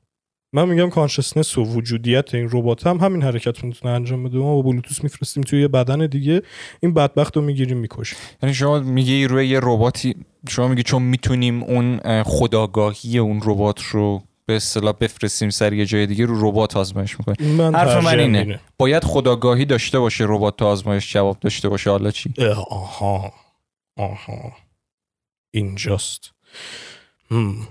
من 0.55 0.69
میگم 0.69 0.89
consciousness 0.89 1.57
و 1.57 1.63
وجودیت 1.63 2.35
این 2.35 2.49
ربات 2.51 2.87
هم 2.87 2.97
همین 2.97 3.23
حرکت 3.23 3.59
رو 3.59 3.67
می‌تونه 3.67 3.93
انجام 3.93 4.23
بده. 4.23 4.37
ما 4.37 4.55
با 4.55 4.61
بلوتوس 4.61 5.03
میفرستیم 5.03 5.43
توی 5.43 5.61
یه 5.61 5.67
بدن 5.67 6.07
دیگه. 6.07 6.41
این 6.79 6.93
بدبخت 6.93 7.35
رو 7.37 7.41
می‌گیریم 7.41 7.77
می‌کشیم. 7.77 8.17
یعنی 8.43 8.55
شما 8.55 8.79
میگی 8.79 9.27
روی 9.27 9.47
یه 9.47 9.59
رباتی 9.63 10.15
شما 10.49 10.67
میگی 10.67 10.83
چون 10.83 11.01
می‌تونیم 11.01 11.63
اون 11.63 11.99
اه، 12.03 12.23
خودآگاهی 12.23 13.17
اون 13.17 13.41
ربات 13.45 13.81
رو 13.81 14.23
به 14.45 14.55
اصطلاح 14.55 14.93
بفرستیم 14.93 15.49
سر 15.49 15.73
یه 15.73 15.85
جای 15.85 16.07
دیگه 16.07 16.25
رو 16.25 16.49
ربات 16.49 16.77
آزمایش 16.77 17.19
می‌کنیم. 17.19 17.51
من 17.51 17.75
حرف 17.75 18.03
من 18.03 18.11
ترجیحم 18.11 18.35
اینه. 18.35 18.59
باید 18.77 19.03
خودآگاهی 19.03 19.65
داشته 19.65 19.99
باشه 19.99 20.25
ربات 20.27 20.57
تا 20.57 20.67
آزمایش 20.67 21.13
جواب 21.13 21.39
داشته 21.39 21.69
باشه. 21.69 21.89
حالا 21.89 22.11
چی؟ 22.11 22.33
آها. 22.69 23.33
آها. 23.97 24.51
اینجاست. 25.51 26.31
هم. 27.31 27.67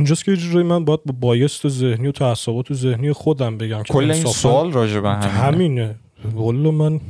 اینجاست 0.00 0.24
که 0.24 0.30
یه 0.30 0.36
جورایی 0.36 0.66
من 0.66 0.84
باید 0.84 1.00
با 1.04 1.14
بایست 1.20 1.68
ذهنی 1.68 2.08
و 2.08 2.12
تعصبات 2.12 2.72
ذهنی 2.72 3.12
خودم 3.12 3.58
بگم 3.58 3.82
کل 3.82 4.10
این 4.10 4.24
سوال 4.24 4.72
راجع 4.72 5.00
به 5.00 5.10
همینه. 5.10 5.32
همینه. 5.32 5.96
والا 6.34 6.70
من 6.70 7.00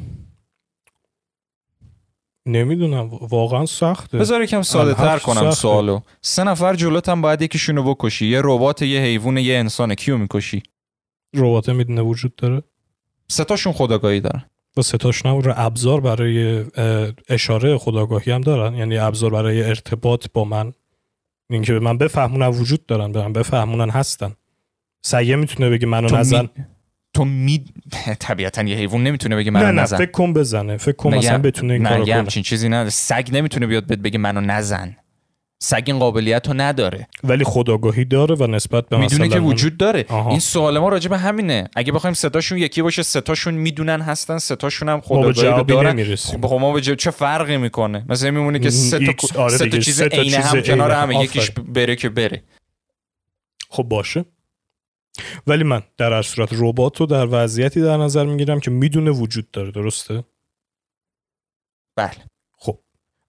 نمی‌دونم. 2.46 3.08
واقعا 3.10 3.66
سخته. 3.66 4.18
بذار 4.18 4.42
یکم 4.42 4.62
ساده 4.62 4.94
تر 4.94 5.18
کنم 5.18 5.34
سخته. 5.34 5.50
سوالو. 5.50 6.00
سه 6.20 6.44
نفر 6.44 6.74
جلوتم 6.74 7.22
باید 7.22 7.42
یکیشونو 7.42 7.94
بکشی. 7.94 8.26
یه 8.26 8.40
ربات 8.44 8.82
یه 8.82 9.00
حیوان 9.00 9.38
یه 9.38 9.58
انسانه. 9.58 9.94
کیو 9.94 10.18
می‌کشی؟ 10.18 10.62
ربات 11.34 11.68
می‌دونه 11.68 12.02
وجود 12.02 12.36
داره. 12.36 12.62
سه 13.28 13.44
تاشون 13.44 13.72
خداگاهی 13.72 14.20
دارن. 14.20 14.44
و 14.76 14.82
ستاشون 14.82 15.42
رو 15.42 15.52
ابزار 15.56 16.00
برای 16.00 16.64
اشاره 17.28 17.78
خداگاهی 17.78 18.32
هم 18.32 18.40
دارن. 18.40 18.74
یعنی 18.74 18.98
ابزار 18.98 19.30
برای 19.30 19.62
ارتباط 19.62 20.26
با 20.34 20.44
من. 20.44 20.72
اینکه 21.50 21.72
به 21.72 21.80
من 21.80 21.98
بفهمونن 21.98 22.46
وجود 22.46 22.86
دارن 22.86 23.12
به 23.12 23.22
من 23.22 23.32
بفهمونن 23.32 23.90
هستن. 23.90 24.32
سگه 25.02 25.36
می‌تونه 25.36 25.70
بگه 25.70 25.86
منو 25.86 26.16
نزن. 26.16 26.40
می... 26.40 26.50
تو 27.14 27.24
می 27.24 27.64
طبیعتا 28.20 28.62
یه 28.62 28.76
حیوان 28.76 29.02
نمی‌تونه 29.02 29.36
بگه 29.36 29.50
نه 29.50 29.60
منو 29.60 29.72
نه 29.72 29.82
نزن. 29.82 29.96
فکر 29.96 30.10
کن 30.10 30.32
بزنه. 30.32 30.76
فکر 30.76 30.96
کن 30.96 31.14
مثلا 31.14 31.38
بتونه 31.38 31.72
این 31.72 31.82
نه 31.82 31.88
کارو 31.88 32.04
کنه. 32.04 32.14
همچین 32.14 32.42
چیزی 32.42 32.68
نداره. 32.68 32.90
سگ 32.90 33.28
نمی‌تونه 33.32 33.66
بیاد 33.66 33.86
بهت 33.86 33.98
بگه 33.98 34.18
منو 34.18 34.40
نزن. 34.40 34.96
سگ 35.62 35.82
این 35.86 35.98
قابلیت 35.98 36.48
رو 36.48 36.54
نداره. 36.56 37.08
ولی 37.24 37.44
خداگاهی 37.44 38.04
داره 38.04 38.34
و 38.34 38.46
نسبت 38.46 38.88
به 38.88 38.98
می‌دونه 38.98 39.28
که 39.28 39.40
وجود 39.40 39.76
داره. 39.76 40.04
آها. 40.08 40.30
این 40.30 40.38
سوال 40.38 40.78
ما 40.78 40.88
راجع 40.88 41.08
به 41.08 41.18
همینه. 41.18 41.70
اگه 41.76 41.92
بخوایم 41.92 42.14
ستاشون 42.14 42.58
یکی 42.58 42.82
باشه 42.82 43.02
ستاشون 43.02 43.54
می‌دونن 43.54 44.00
هستن 44.00 44.38
ستاشون 44.38 44.88
هم 44.88 45.00
خداگاهی 45.00 45.48
رو 45.48 45.62
دارن. 45.62 45.90
نمی‌رسیم. 45.90 46.46
خب 46.46 46.54
ما 46.54 46.72
به 46.72 46.80
چه 46.80 47.10
فرقی 47.10 47.56
می‌کنه؟ 47.56 48.04
مثلا 48.08 48.30
میمونه 48.30 48.58
که 48.58 48.70
سه 48.70 48.98
تا 48.98 49.42
آره 49.42 49.56
سه 49.56 49.68
تا 49.68 49.78
چیز 49.78 50.02
عین 50.02 50.34
هم 50.34 50.60
کنار 50.60 50.90
هم. 50.90 51.02
همه 51.02 51.24
یکیش. 51.24 51.50
بره 51.50 51.96
که 51.96 52.08
بره. 52.08 52.42
خب 53.68 53.82
باشه. 53.82 54.24
ولی 55.46 55.64
من 55.64 55.82
در 55.96 56.12
هر 56.12 56.22
صورت 56.22 56.48
ربات 56.52 57.00
رو 57.00 57.06
در 57.06 57.28
وضعیتی 57.30 57.80
در 57.80 57.96
نظر 57.96 58.24
می‌گیرم 58.24 58.60
که 58.60 58.70
می‌دونه 58.70 59.10
وجود 59.10 59.50
داره 59.50 59.70
درسته؟ 59.70 60.24
بله. 61.96 62.24
خب. 62.52 62.78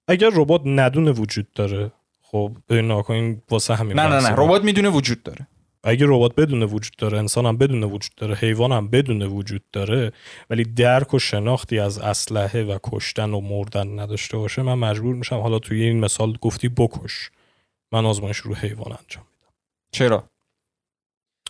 اگر 0.08 0.30
ربات 0.34 0.62
ندونه 0.66 1.12
وجود 1.12 1.54
داره 1.54 1.92
خب 2.32 2.58
ببین 2.70 2.88
ناکن 2.88 3.42
واسه 3.50 3.76
همین 3.76 4.00
نه 4.00 4.08
نه. 4.08 4.30
نه 4.30 4.36
ربات 4.38 4.64
می‌دونه 4.64 4.90
وجود 4.90 5.24
داره. 5.24 5.48
اگه 5.84 6.06
ربات 6.10 6.36
بدون 6.36 6.64
وجود 6.64 6.96
داره 6.98 7.18
انسان 7.18 7.46
هم 7.46 7.58
بدون 7.58 7.84
وجود 7.84 8.12
داره 8.18 8.36
حیوان 8.36 8.72
هم 8.72 8.88
بدون 8.88 9.22
وجود 9.22 9.64
داره 9.74 10.12
ولی 10.50 10.64
درک 10.64 11.14
و 11.14 11.20
شناختی 11.20 11.80
از 11.80 12.00
اسلحه 12.00 12.64
و 12.64 12.78
کشتن 12.84 13.34
و 13.34 13.42
مردن 13.42 14.00
نداشته 14.00 14.38
باشه 14.38 14.62
من 14.62 14.74
مجبور 14.74 15.16
میشم 15.16 15.40
حالا 15.40 15.60
توی 15.60 15.84
این 15.84 16.00
مثال 16.00 16.38
گفتی 16.42 16.70
بکش. 16.70 17.32
من 17.92 18.06
آزمایش 18.06 18.38
رو 18.38 18.56
حیوان 18.56 18.98
انجام 19.00 19.26
میدم. 19.32 19.54
چرا؟ 19.92 20.31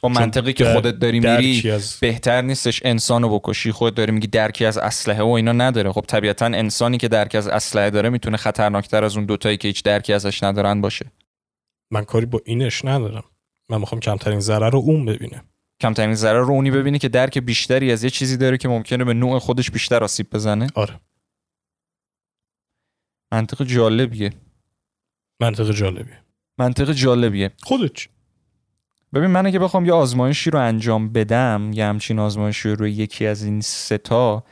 با 0.01 0.09
منطقی 0.09 0.53
که 0.53 0.65
خودت 0.65 0.99
داری 0.99 1.19
میری 1.19 1.71
از 1.71 1.97
بهتر 2.01 2.41
نیستش 2.41 2.81
انسانو 2.85 3.39
بکشی 3.39 3.71
خود 3.71 3.95
داری 3.95 4.11
میگی 4.11 4.27
درکی 4.27 4.65
از 4.65 4.77
اسلحه 4.77 5.23
و 5.23 5.27
اینا 5.27 5.51
نداره. 5.51 5.91
خب 5.91 6.05
طبیعتا 6.07 6.45
انسانی 6.45 6.97
که 6.97 7.07
درکی 7.07 7.37
از 7.37 7.47
اسلحه 7.47 7.89
داره 7.89 8.09
می‌تونه 8.09 8.37
خطرناکتر 8.37 9.03
از 9.03 9.15
اون 9.15 9.25
دوتایی 9.25 9.57
که 9.57 9.67
هیچ 9.67 9.83
درکی 9.83 10.13
ازش 10.13 10.43
ندارن 10.43 10.81
باشه. 10.81 11.11
من 11.91 12.03
کاری 12.03 12.25
با 12.25 12.41
اینش 12.45 12.85
ندارم. 12.85 13.23
من 13.69 13.77
می‌خوام 13.77 14.01
کمترین 14.01 14.39
ضرر 14.39 14.69
رو 14.69 14.79
اون 14.79 15.05
ببینه. 15.05 15.43
کمترین 15.81 16.15
ضرر 16.15 16.39
رو 16.39 16.53
اونی 16.53 16.71
ببینی 16.71 16.99
که 16.99 17.09
درک 17.09 17.37
بیشتری 17.37 17.91
از 17.91 18.03
یه 18.03 18.09
چیزی 18.09 18.37
داره 18.37 18.57
که 18.57 18.67
ممکنه 18.67 19.03
به 19.03 19.13
نوع 19.13 19.39
خودش 19.39 19.71
بیشتر 19.71 20.03
آسیب 20.03 20.29
بزنه. 20.29 20.67
آره. 20.75 20.99
منطق 23.33 23.63
جالبیه. 23.63 24.33
منطق 25.41 25.71
جالبیه. 25.71 26.23
منطق 26.57 26.91
جالبیه. 26.91 27.51
خودت 27.63 27.93
چی؟ 27.93 28.09
ببین 29.13 29.27
من 29.27 29.45
اگه 29.45 29.59
بخوام 29.59 29.85
یه 29.85 29.93
آزمایشی 29.93 30.49
رو 30.49 30.59
انجام 30.59 31.09
بدم 31.09 31.71
یه 31.73 31.85
همچین 31.85 32.19
آزمایشی 32.19 32.69
رو 32.69 32.75
روی 32.75 32.91
یکی 32.91 33.25
از 33.25 33.43
این 33.43 33.61
ستا 33.61 34.43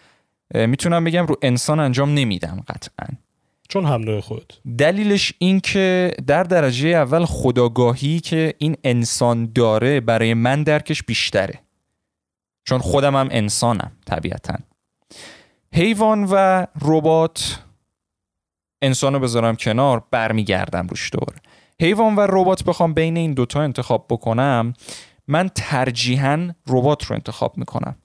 می‌تونم 0.54 1.04
بگم 1.04 1.26
رو 1.26 1.36
انسان 1.42 1.80
انجام 1.80 2.14
نمیدم 2.14 2.64
قطعا. 2.68 3.08
چون 3.70 3.86
حمله 3.86 4.22
خودت 4.22 4.46
دلیلش 4.78 5.34
این 5.38 5.60
که 5.60 6.14
در 6.28 6.44
درجه 6.44 6.90
اول 6.90 7.26
خداگاهی 7.26 8.20
که 8.20 8.54
این 8.58 8.78
انسان 8.84 9.52
داره 9.56 10.00
برای 10.00 10.34
من 10.34 10.64
درکش 10.64 11.04
بیشتره. 11.04 11.60
چون 12.64 12.80
خودم 12.80 13.16
هم 13.16 13.28
انسانم 13.32 13.92
طبیعتا. 14.06 14.58
حیوان 15.74 16.28
و 16.32 16.66
ربات 16.82 17.64
انسان 18.82 19.14
رو 19.14 19.20
بذارم 19.20 19.56
کنار 19.56 20.04
برمیگردم 20.12 20.88
روش 20.88 21.10
دور. 21.14 21.36
حیوان 21.82 22.16
و 22.16 22.20
ربات 22.30 22.64
بخوام 22.64 22.94
بین 22.94 23.18
این 23.18 23.34
دوتا 23.34 23.62
انتخاب 23.62 24.06
بکنم 24.10 24.74
من 25.28 25.50
ترجیحاً 25.56 26.50
ربات 26.68 27.06
رو 27.06 27.16
انتخاب 27.16 27.58
می‌کنم 27.58 27.96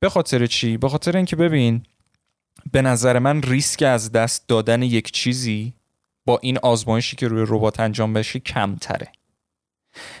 به 0.00 0.08
خاطر 0.08 0.46
چی؟ 0.46 0.76
به 0.76 0.88
خاطر 0.88 1.16
اینکه 1.16 1.36
ببین 1.36 1.82
به 2.72 2.82
نظر 2.82 3.18
من 3.18 3.42
ریسک 3.42 3.82
از 3.82 4.12
دست 4.12 4.48
دادن 4.48 4.82
یک 4.82 5.12
چیزی 5.12 5.74
با 6.26 6.38
این 6.42 6.58
آزمایشی 6.58 7.16
که 7.16 7.28
روی 7.28 7.44
ربات 7.48 7.80
انجام 7.80 8.12
بشه 8.12 8.38
کمتره 8.38 9.12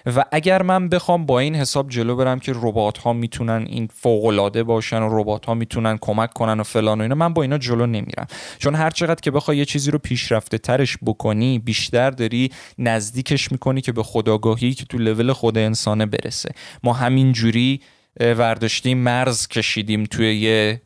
و 0.06 0.24
اگر 0.32 0.62
من 0.62 0.88
بخوام 0.88 1.26
با 1.26 1.38
این 1.38 1.54
حساب 1.54 1.88
جلو 1.88 2.16
برم 2.16 2.38
که 2.38 2.52
ربات 2.54 2.98
ها 2.98 3.12
می‌تونن 3.12 3.66
این 3.68 3.88
فوق 3.94 4.24
العاده 4.24 4.62
باشن 4.62 5.02
و 5.02 5.20
ربات 5.20 5.46
ها 5.46 5.54
می‌تونن 5.54 5.98
کمک 6.00 6.32
کنن 6.32 6.60
و 6.60 6.62
فلان 6.62 6.98
و 6.98 7.02
اینا 7.02 7.14
من 7.14 7.34
با 7.34 7.42
اینا 7.42 7.58
جلو 7.58 7.86
نمیرم. 7.86 8.26
چون 8.58 8.74
هر 8.74 8.90
چقدر 8.90 9.20
که 9.20 9.30
بخوای 9.30 9.56
یه 9.56 9.64
چیزی 9.64 9.90
رو 9.90 9.98
پیشرفته 9.98 10.58
ترش 10.58 10.98
بکنی 11.06 11.58
بیشتر 11.58 12.10
داری 12.10 12.50
نزدیکش 12.78 13.52
می‌کنی 13.52 13.80
که 13.80 13.92
به 13.92 14.02
خداگاهی 14.02 14.74
که 14.74 14.84
تو 14.84 14.98
لول 14.98 15.32
خود 15.32 15.58
انسانه 15.58 16.06
برسه. 16.06 16.50
ما 16.82 16.92
همین 16.92 17.32
جوری 17.32 17.80
اه، 18.20 18.32
ورداشتیم 18.32 18.98
مرز 18.98 19.48
کشیدیم 19.48 20.04
توی 20.04 20.36
یه 20.36 20.82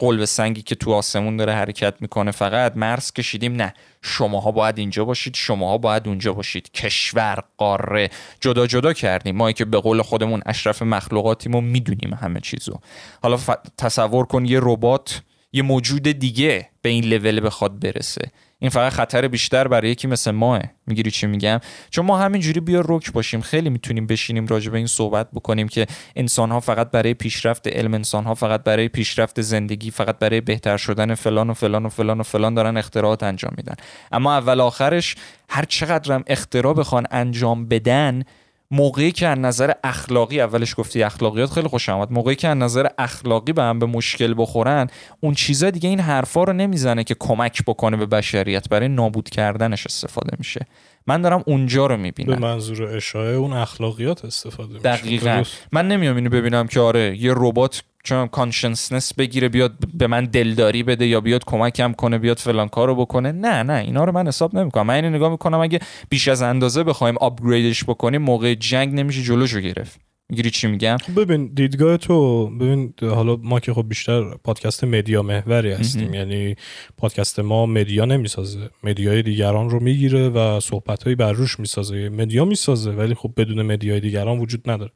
قلب 0.00 0.24
سنگی 0.24 0.62
که 0.62 0.74
تو 0.74 0.92
آسمون 0.92 1.36
داره 1.36 1.52
حرکت 1.52 1.94
می‌کنه 2.00 2.30
فقط 2.30 2.76
مرز 2.76 3.12
کشیدیم. 3.12 3.56
نه 3.56 3.74
شماها 4.02 4.50
باید 4.50 4.78
اینجا 4.78 5.04
باشید 5.04 5.34
شماها 5.34 5.78
باید 5.78 6.08
اونجا 6.08 6.32
باشید. 6.32 6.72
کشور 6.72 7.42
قاره. 7.56 8.10
جدا 8.40 8.66
جدا 8.66 8.92
کردیم. 8.92 9.36
ما 9.36 9.52
که 9.52 9.64
به 9.64 9.80
قول 9.80 10.02
خودمون 10.02 10.42
اشرف 10.46 10.82
مخلوقاتیم 10.82 11.54
و 11.54 11.60
می‌دونیم 11.60 12.14
همه 12.14 12.40
چیزو. 12.40 12.80
حالا 13.22 13.36
ف... 13.36 13.50
تصور 13.78 14.24
کن 14.24 14.44
یه 14.44 14.58
ربات 14.62 15.22
یه 15.52 15.62
موجود 15.62 16.02
دیگه 16.02 16.68
به 16.82 16.88
این 16.88 17.04
لول 17.04 17.40
بخواد 17.46 17.80
برسه. 17.80 18.30
این 18.60 18.70
فقط 18.70 18.92
خطر 18.92 19.28
بیشتر 19.28 19.68
برای 19.68 19.90
یکی 19.90 20.08
مثل 20.08 20.30
ماه. 20.30 20.62
می‌گیری 20.86 21.10
چی 21.10 21.26
میگم؟ 21.26 21.60
چون 21.90 22.06
ما 22.06 22.18
همینجوری 22.18 22.60
بیا 22.60 22.82
رک 22.88 23.12
باشیم. 23.12 23.40
خیلی 23.40 23.70
می‌تونیم 23.70 24.06
بشینیم 24.06 24.46
راجع 24.46 24.70
به 24.70 24.78
این 24.78 24.86
صحبت 24.86 25.30
بکنیم 25.30 25.68
که 25.68 25.86
انسان 26.16 26.50
ها 26.50 26.60
فقط 26.60 26.90
برای 26.90 27.14
پیشرفت 27.14 27.68
علم 27.68 27.94
انسان 27.94 28.24
ها 28.24 28.34
فقط 28.34 28.62
برای 28.64 28.88
پیشرفت 28.88 29.40
زندگی 29.40 29.90
فقط 29.90 30.18
برای 30.18 30.40
بهتر 30.40 30.76
شدن 30.76 31.14
فلان 31.14 31.50
و 31.50 31.54
فلان 31.54 31.86
و 31.86 31.88
فلان 31.88 32.20
و 32.20 32.22
فلان 32.22 32.54
دارن 32.54 32.76
اختراعات 32.76 33.22
انجام 33.22 33.52
میدن. 33.56 33.74
اما 34.12 34.36
اول 34.36 34.60
آخرش 34.60 35.16
هر 35.48 35.64
چقدرم 35.64 36.24
اختراع 36.26 36.74
بخوان 36.74 37.06
انجام 37.10 37.68
بدن 37.68 38.22
موقعی 38.70 39.12
که 39.12 39.28
از 39.28 39.38
نظر 39.38 39.72
اخلاقی 39.84 40.40
اولش 40.40 40.74
گفتی 40.76 41.02
اخلاقیات 41.02 41.50
خیلی 41.50 41.68
خوش 41.68 41.88
آمد 41.88 42.12
موقعی 42.12 42.36
که 42.36 42.48
از 42.48 42.56
نظر 42.56 42.86
اخلاقی 42.98 43.52
به 43.52 43.62
هم 43.62 43.78
به 43.78 43.86
مشکل 43.86 44.34
بخورن 44.38 44.86
اون 45.20 45.34
چیزا 45.34 45.70
دیگه 45.70 45.88
این 45.88 46.00
حرفا 46.00 46.44
رو 46.44 46.52
نمی‌زنه 46.52 47.04
که 47.04 47.16
کمک 47.18 47.62
بکنه 47.66 47.96
به 47.96 48.06
بشریت. 48.06 48.68
برای 48.68 48.88
نابود 48.88 49.30
کردنش 49.30 49.86
استفاده 49.86 50.36
میشه. 50.38 50.66
من 51.06 51.22
دارم 51.22 51.44
اونجا 51.46 51.86
رو 51.86 51.96
به 51.96 52.02
می‌بینم 52.02 52.38
منظور 52.38 52.96
اشاعه 52.96 53.34
اون 53.34 53.52
اخلاقیات 53.52 54.24
استفاده 54.24 54.72
میشه. 54.72 54.82
دقیقا. 54.82 55.36
درست. 55.36 55.66
من 55.72 55.88
نمیام 55.88 56.16
اینو 56.16 56.30
ببینم 56.30 56.66
که 56.66 56.80
آره 56.80 57.16
یه 57.16 57.32
ربات 57.36 57.82
چون 58.04 58.26
consciousness 58.26 59.14
بگیره 59.14 59.48
بیاد 59.48 59.72
به 59.94 60.06
من 60.06 60.24
دلداری 60.24 60.82
بده 60.82 61.06
یا 61.06 61.20
بیاد 61.20 61.44
کمکم 61.44 61.92
کنه 61.92 62.18
بیاد 62.18 62.38
فلان 62.38 62.68
کارو 62.68 62.94
بکنه. 62.94 63.32
نه 63.32 63.62
نه 63.62 63.72
اینا 63.72 64.04
رو 64.04 64.12
من 64.12 64.28
حساب 64.28 64.56
نمی‌کنم. 64.56 64.86
من 64.86 64.94
اینو 64.94 65.10
نگاه 65.10 65.30
می‌کنم 65.30 65.60
اگه 65.60 65.80
بیش 66.08 66.28
از 66.28 66.42
اندازه 66.42 66.82
بخوایم 66.82 67.16
upgrade 67.16 67.69
ش 67.69 67.84
بکنیم 67.84 68.22
موقع 68.22 68.54
جنگ 68.54 68.94
نمیشه 68.94 69.22
جلوشو 69.22 69.60
گرفت. 69.60 70.00
می‌گیری 70.28 70.50
چی 70.50 70.66
میگم؟ 70.66 70.96
خب 70.96 71.20
ببین 71.20 71.50
دیدگاه 71.54 71.96
تو 71.96 72.46
ببین 72.46 72.94
حالا 73.02 73.36
ما 73.36 73.60
که 73.60 73.74
خب 73.74 73.88
بیشتر 73.88 74.22
پادکست 74.44 74.84
media 74.84 75.22
محوری 75.22 75.72
هستیم. 75.72 76.14
یعنی 76.14 76.56
پادکست 76.96 77.40
ما 77.40 77.66
media 77.66 78.04
نمی‌سازه. 78.04 78.70
media 78.84 79.16
ی 79.16 79.22
دیگران 79.22 79.70
رو 79.70 79.80
می‌گیره 79.80 80.28
و 80.28 80.60
صحبتهایی 80.60 81.16
بر 81.16 81.32
روش 81.32 81.60
می‌سازه. 81.60 82.08
media 82.08 82.44
می‌سازه 82.44 82.90
ولی 82.90 83.14
خب 83.14 83.32
بدون 83.36 83.62
media 83.62 83.94
ی 83.94 84.00
دیگران 84.00 84.38
وجود 84.38 84.70
نداره. 84.70 84.92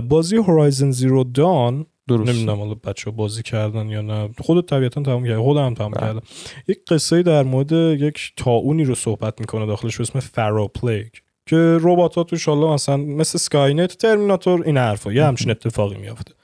بازی 0.00 0.36
Horizon 0.36 0.90
Zero 0.90 1.24
Dawn 1.24 1.86
درست. 2.08 2.30
نمی‌دونم 2.30 2.58
حالا 2.58 2.74
بچه 2.74 3.10
طبیعتا 3.10 3.42
کردن 3.42 3.88
یا 3.88 4.00
نه. 4.00 4.30
خودت 4.40 4.68
طبیعتا 4.68 5.02
تمام 5.02 5.24
کردی. 5.24 5.42
خودم 5.42 5.66
هم 5.66 5.74
تمام 5.74 5.90
بله. 5.90 6.00
کردم. 6.00 6.22
یک 6.68 6.78
قصه 6.88 7.22
در 7.22 7.42
مورد 7.42 7.72
یک 7.72 8.32
town 8.36 8.74
ی 8.74 8.84
رو 8.84 8.94
صحبت 8.94 9.40
می‌کنه 9.40 9.66
داخلش 9.66 9.96
به 9.96 10.02
اسم 10.02 10.20
Faro 10.20 10.68
Plague 10.68 11.08
که 11.46 11.78
ربات 11.80 12.14
ها 12.14 12.24
توش 12.24 12.48
حالا 12.48 12.74
مثلا 12.74 12.96
مثل 12.96 13.38
Skynet 13.38 13.96
Terminator 13.96 14.62
این 14.62 14.76
حرفا. 14.76 15.12
یه 15.12 15.24
همچین 15.28 15.50
اتفاقی 15.50 15.96
میافته. 15.96 16.34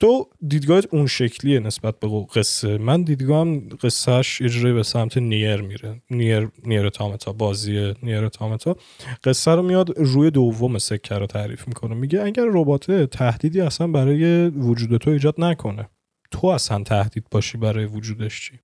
تو 0.00 0.28
دیدگاهت 0.48 0.94
اون 0.94 1.06
شکلیه 1.06 1.60
نسبت 1.60 2.00
به 2.00 2.08
قصه. 2.34 2.78
من 2.78 3.02
دیدگاهم 3.02 3.68
قصهش 3.68 4.42
اجرای 4.42 4.72
به 4.72 4.82
سمت 4.82 5.18
نیر 5.18 5.60
میره. 5.60 6.02
نیر 6.10 6.48
نیر 6.64 6.88
تامتا 6.88 7.32
بازی 7.32 7.94
نیر 8.02 8.28
تامتا. 8.28 8.76
قصه 9.24 9.50
رو 9.50 9.62
میاد 9.62 9.98
روی 9.98 10.30
دوم 10.30 10.78
سکه 10.78 11.14
رو 11.14 11.26
تعریف 11.26 11.68
می‌کنه. 11.68 11.94
میگه 11.94 12.22
اگر 12.22 12.44
ربات 12.46 12.92
تهدیدی 12.92 13.60
اصلا 13.60 13.86
برای 13.86 14.48
وجود 14.48 14.96
تو 14.96 15.10
ایجاد 15.10 15.34
نکنه 15.38 15.88
تو 16.30 16.46
اصلا 16.46 16.82
تهدید 16.82 17.26
باشی 17.30 17.58
برای 17.58 17.84
وجودش 17.84 18.40
چی؟ 18.40 18.60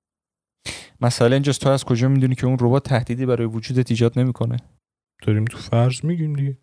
مسئله 1.00 1.32
اینجاست 1.36 1.60
تو 1.60 1.68
از 1.68 1.84
کجا 1.84 2.08
می‌دونی 2.08 2.34
که 2.34 2.46
اون 2.46 2.56
ربات 2.60 2.88
تهدیدی 2.88 3.26
برای 3.26 3.46
وجودت 3.46 3.90
ایجاد 3.90 4.18
نمی‌کنه؟ 4.18 4.56
داریم 5.22 5.44
تو 5.44 5.58
فرض 5.58 6.04
میگیم 6.04 6.36
دیگه. 6.36 6.58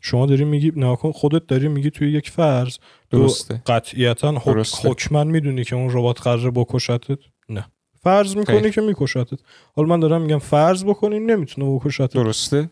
شما 0.00 0.26
داری 0.26 0.44
میگی 0.44 0.72
نکن 0.76 1.12
خودت 1.12 1.46
داری 1.46 1.68
میگی 1.68 1.90
توی 1.90 2.12
یک 2.12 2.30
فرض 2.30 2.78
درسته. 3.10 3.62
قطعیتا. 3.66 4.42
حکما 4.84 5.24
می‌دونی 5.24 5.64
که 5.64 5.76
اون 5.76 5.88
ربات 5.92 6.22
قراره 6.22 6.50
بکشتت 6.50 7.18
نه 7.48 7.66
فرض 8.02 8.36
می‌کنی 8.36 8.60
خیر. 8.60 8.70
که 8.70 8.80
میکشتت 8.80 9.40
حالا 9.76 9.88
من 9.88 10.00
دارم 10.00 10.22
میگم 10.22 10.38
فرض 10.38 10.84
بکنی 10.84 11.18
نمی‌تونه 11.18 11.74
بکشتت 11.74 12.12
درسته 12.12 12.70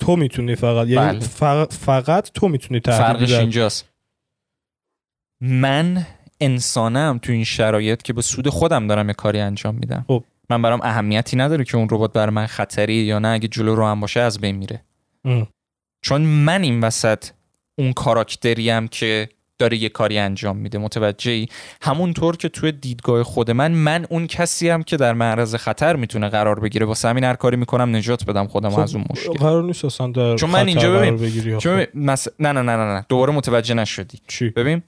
تو 0.00 0.16
می‌تونی 0.16 0.54
فقط 0.54 0.88
یعنی 0.88 1.18
بله. 1.18 1.20
فقط, 1.20 1.72
فقط 1.72 2.30
تو 2.30 2.48
می‌تونی 2.48 2.80
فرقش 2.80 3.30
در- 3.30 3.40
اینجاست 3.40 3.88
من 5.40 6.06
انسانم 6.40 7.18
تو 7.22 7.32
این 7.32 7.44
شرایط 7.44 8.02
که 8.02 8.12
به 8.12 8.22
سود 8.22 8.48
خودم 8.48 8.86
دارم 8.86 9.08
یه 9.08 9.14
کاری 9.14 9.40
انجام 9.40 9.74
میدم 9.74 10.04
خب. 10.08 10.24
من 10.50 10.62
برام 10.62 10.80
اهمیتی 10.82 11.36
نداره 11.36 11.64
که 11.64 11.76
اون 11.76 11.88
ربات 11.90 12.12
برای 12.12 12.34
من 12.34 12.46
خطری 12.46 12.94
یا 12.94 13.18
نه 13.18 13.28
اگه 13.28 13.48
جلو 13.48 13.74
رو 13.74 13.86
هم 13.86 14.00
باشه 14.00 14.20
از 14.20 14.40
بین 14.40 14.56
میره 14.56 14.84
ام. 15.24 15.46
چون 16.00 16.20
من 16.20 16.62
این 16.62 16.80
وسط 16.80 17.24
اون 17.78 17.92
کاراکتریم 17.92 18.88
که 18.88 19.28
داره 19.58 19.76
یه 19.76 19.88
کاری 19.88 20.18
انجام 20.18 20.56
میده 20.56 20.78
متوجهی؟ 20.78 21.48
همونطور 21.82 22.36
که 22.36 22.48
توی 22.48 22.72
دیدگاه 22.72 23.22
خود 23.22 23.50
من 23.50 23.72
من 23.72 24.06
اون 24.10 24.26
کسی 24.26 24.68
هم 24.68 24.82
که 24.82 24.96
در 24.96 25.12
معرض 25.12 25.54
خطر 25.54 25.96
می‌تونه 25.96 26.28
قرار 26.28 26.60
بگیره. 26.60 26.86
واسه 26.86 27.08
همین 27.08 27.24
هر 27.24 27.34
کاری 27.34 27.56
می‌کنم 27.56 27.96
نجات 27.96 28.24
بدم 28.24 28.46
خودم 28.46 28.70
خب، 28.70 28.80
از 28.80 28.94
اون 28.94 29.04
مشکل. 29.10 29.32
قرار 29.32 29.62
نیست 29.62 29.84
اصلا 29.84 30.06
در 30.06 30.36
چون 30.36 30.50
من 30.50 30.58
خطر 30.58 30.66
اینجا 30.66 30.98
ببین، 30.98 31.14
آخه. 31.54 31.56
چون 31.60 31.86
مس... 31.94 32.28
نه 32.38 32.52
نه 32.52 32.62
نه 32.62 32.76
نه 32.76 32.94
نه. 32.94 33.06
دوباره 33.08 33.32
متوجه 33.32 33.74
نشدی. 33.74 34.18
چی؟ 34.28 34.50
ببین 34.50 34.82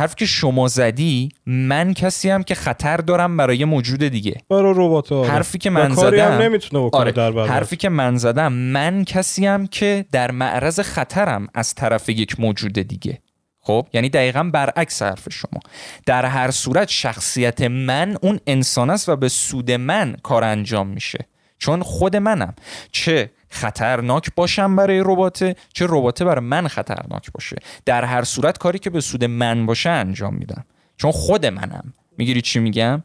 حرف 0.00 0.14
که 0.14 0.26
شما 0.26 0.68
زدی 0.68 1.28
من 1.46 1.94
کسی 1.94 2.30
هم 2.30 2.42
که 2.42 2.54
خطر 2.54 2.96
دارم 2.96 3.36
برای 3.36 3.64
موجود 3.64 4.04
دیگه. 4.04 4.36
برای 4.50 4.74
ربات 4.76 5.12
آره. 5.12 5.30
حرفی 5.30 5.58
که 5.58 5.70
من 5.70 5.84
هم 5.84 5.94
زدم 5.94 6.32
نمی‌تونه 6.32 6.86
بکنه 6.86 7.00
آره 7.00 7.12
در 7.12 7.32
برابر. 7.32 7.52
حرفی 7.52 7.76
که 7.76 7.88
من 7.88 8.16
زدم 8.16 8.52
من 8.52 9.04
کسی 9.04 9.46
هم 9.46 9.66
که 9.66 10.04
در 10.12 10.30
معرض 10.30 10.80
خطرم 10.80 11.48
از 11.54 11.74
طرف 11.74 12.08
یک 12.08 12.40
موجود 12.40 12.72
دیگه. 12.72 13.18
خب؟ 13.60 13.86
یعنی 13.92 14.08
دقیقا 14.08 14.42
برعکس 14.42 15.02
حرف 15.02 15.28
شما. 15.32 15.60
در 16.06 16.24
هر 16.24 16.50
صورت 16.50 16.88
شخصیت 16.88 17.60
من 17.60 18.16
اون 18.22 18.40
انسان 18.46 18.90
است 18.90 19.08
و 19.08 19.16
به 19.16 19.28
سود 19.28 19.70
من 19.70 20.16
کار 20.22 20.44
انجام 20.44 20.86
میشه. 20.86 21.26
چون 21.58 21.82
خود 21.82 22.16
منم. 22.16 22.54
چه؟ 22.92 23.30
خطرناک 23.50 24.34
باشم 24.36 24.76
برای 24.76 25.00
رباته 25.00 25.56
چه 25.74 25.86
رباته 25.88 26.24
برای 26.24 26.44
من 26.44 26.68
خطرناک 26.68 27.32
باشه. 27.32 27.56
در 27.84 28.04
هر 28.04 28.24
صورت 28.24 28.58
کاری 28.58 28.78
که 28.78 28.90
به 28.90 29.00
سود 29.00 29.24
من 29.24 29.66
باشه 29.66 29.90
انجام 29.90 30.34
میدم. 30.34 30.64
چون 30.96 31.10
خود 31.10 31.46
منم. 31.46 31.92
می‌گیری 32.18 32.42
چی 32.42 32.58
میگم؟ 32.58 33.02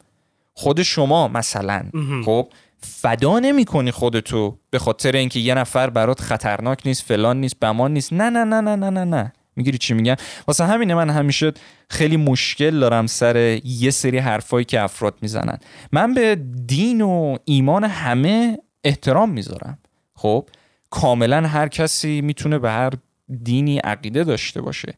خود 0.54 0.82
شما 0.82 1.28
مثلا. 1.28 1.84
خب؟ 2.26 2.50
فدا 2.80 3.40
نمی 3.40 3.66
کنی 3.66 3.92
خودتو 3.92 4.58
به 4.70 4.80
خاطر 4.80 5.16
اینکه 5.16 5.40
یه 5.40 5.54
نفر 5.54 5.90
برات 5.90 6.22
خطرناک 6.22 6.82
نیست 6.86 7.04
فلان 7.04 7.42
نیست 7.42 7.60
بمان 7.60 7.94
نیست. 7.94 8.14
نه 8.14 8.30
نه 8.30 8.44
نه 8.44 8.62
نه 8.62 8.76
نه 8.76 8.90
نه 8.90 9.04
نه. 9.04 9.34
می‌گیری 9.56 9.78
چی 9.78 9.94
میگم؟ 9.94 10.16
واسه 10.48 10.66
همینه 10.66 10.96
من 10.96 11.10
همیشه 11.10 11.52
خیلی 11.90 12.18
مشکل 12.18 12.80
دارم 12.80 13.08
سر 13.08 13.60
یه 13.64 13.92
سری 13.92 14.18
حرفایی 14.18 14.66
که 14.66 14.82
افراد 14.82 15.18
می‌زنن. 15.22 15.58
من 15.92 16.14
به 16.14 16.36
دین 16.66 17.02
و 17.02 17.38
ایمان 17.46 17.84
همه 17.84 18.58
احترام 18.84 19.30
می‌ذارم. 19.30 19.78
خب 20.16 20.50
کاملا 20.90 21.48
هر 21.48 21.68
کسی 21.68 22.22
می‌تونه 22.22 22.60
به 22.60 22.72
هر 22.72 22.92
دینی 23.44 23.78
عقیده 23.78 24.24
داشته 24.24 24.62
باشه. 24.62 24.94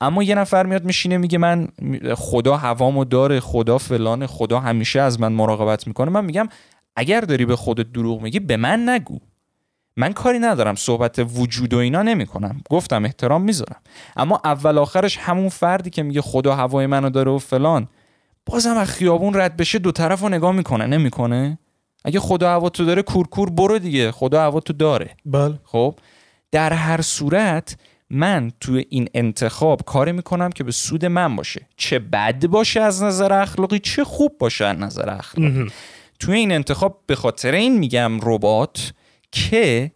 اما 0.00 0.22
یه 0.22 0.34
نفر 0.34 0.66
میاد 0.66 0.84
میشینه 0.84 1.18
میگه 1.18 1.38
من 1.38 1.68
خدا 2.14 2.56
هوامو 2.56 3.04
داره 3.04 3.40
خدا 3.40 3.78
فلان 3.78 4.26
خدا 4.26 4.60
همیشه 4.60 5.00
از 5.00 5.20
من 5.20 5.32
مراقبت 5.32 5.86
می‌کنه. 5.86 6.10
من 6.10 6.24
میگم 6.24 6.48
اگر 6.96 7.20
داری 7.20 7.44
به 7.44 7.56
خودت 7.56 7.92
دروغ 7.92 8.22
میگی 8.22 8.40
به 8.40 8.56
من 8.56 8.88
نگو. 8.88 9.18
من 9.96 10.12
کاری 10.12 10.38
ندارم 10.38 10.74
صحبت 10.74 11.18
وجود 11.18 11.74
و 11.74 11.78
اینا 11.78 12.02
نمی‌کنم. 12.02 12.60
گفتم 12.70 13.04
احترام 13.04 13.42
می‌ذارم. 13.42 13.80
اما 14.16 14.40
اول 14.44 14.78
آخرش 14.78 15.18
همون 15.18 15.48
فردی 15.48 15.90
که 15.90 16.02
میگه 16.02 16.20
خدا 16.20 16.54
هوای 16.54 16.86
منو 16.86 17.10
داره 17.10 17.30
و 17.30 17.38
فلان 17.38 17.88
بازم 18.46 18.76
از 18.76 18.88
خیابون 18.88 19.34
رد 19.34 19.56
بشه 19.56 19.78
دو 19.78 19.92
طرف 19.92 20.20
رو 20.20 20.28
نگاه 20.28 20.52
می‌کنه 20.52 20.86
نمی‌کنه؟ 20.86 21.58
اگه 22.04 22.20
خدا 22.20 22.50
هوا 22.50 22.68
تو 22.68 22.84
داره 22.84 23.02
کورکور 23.02 23.50
برو 23.50 23.78
دیگه. 23.78 24.12
خدا 24.12 24.42
هوا 24.42 24.60
تو 24.60 24.72
داره. 24.72 25.16
بله. 25.24 25.60
خب؟ 25.64 25.98
در 26.52 26.72
هر 26.72 27.00
صورت 27.00 27.76
من 28.10 28.52
توی 28.60 28.86
این 28.88 29.08
انتخاب 29.14 29.82
کاری 29.82 30.12
می‌کنم 30.12 30.50
که 30.50 30.64
به 30.64 30.72
سود 30.72 31.04
من 31.04 31.36
باشه. 31.36 31.66
چه 31.76 31.98
بد 31.98 32.46
باشه 32.46 32.80
از 32.80 33.02
نظر 33.02 33.32
اخلاقی 33.32 33.78
چه 33.78 34.04
خوب 34.04 34.38
باشه 34.38 34.64
از 34.64 34.78
نظر 34.78 35.10
اخلاقی. 35.10 35.72
توی 36.20 36.34
این 36.34 36.52
انتخاب 36.52 37.02
به 37.06 37.16
خاطر 37.16 37.52
این 37.54 37.78
میگم 37.78 38.20
ربات 38.22 38.92
که 39.32 39.92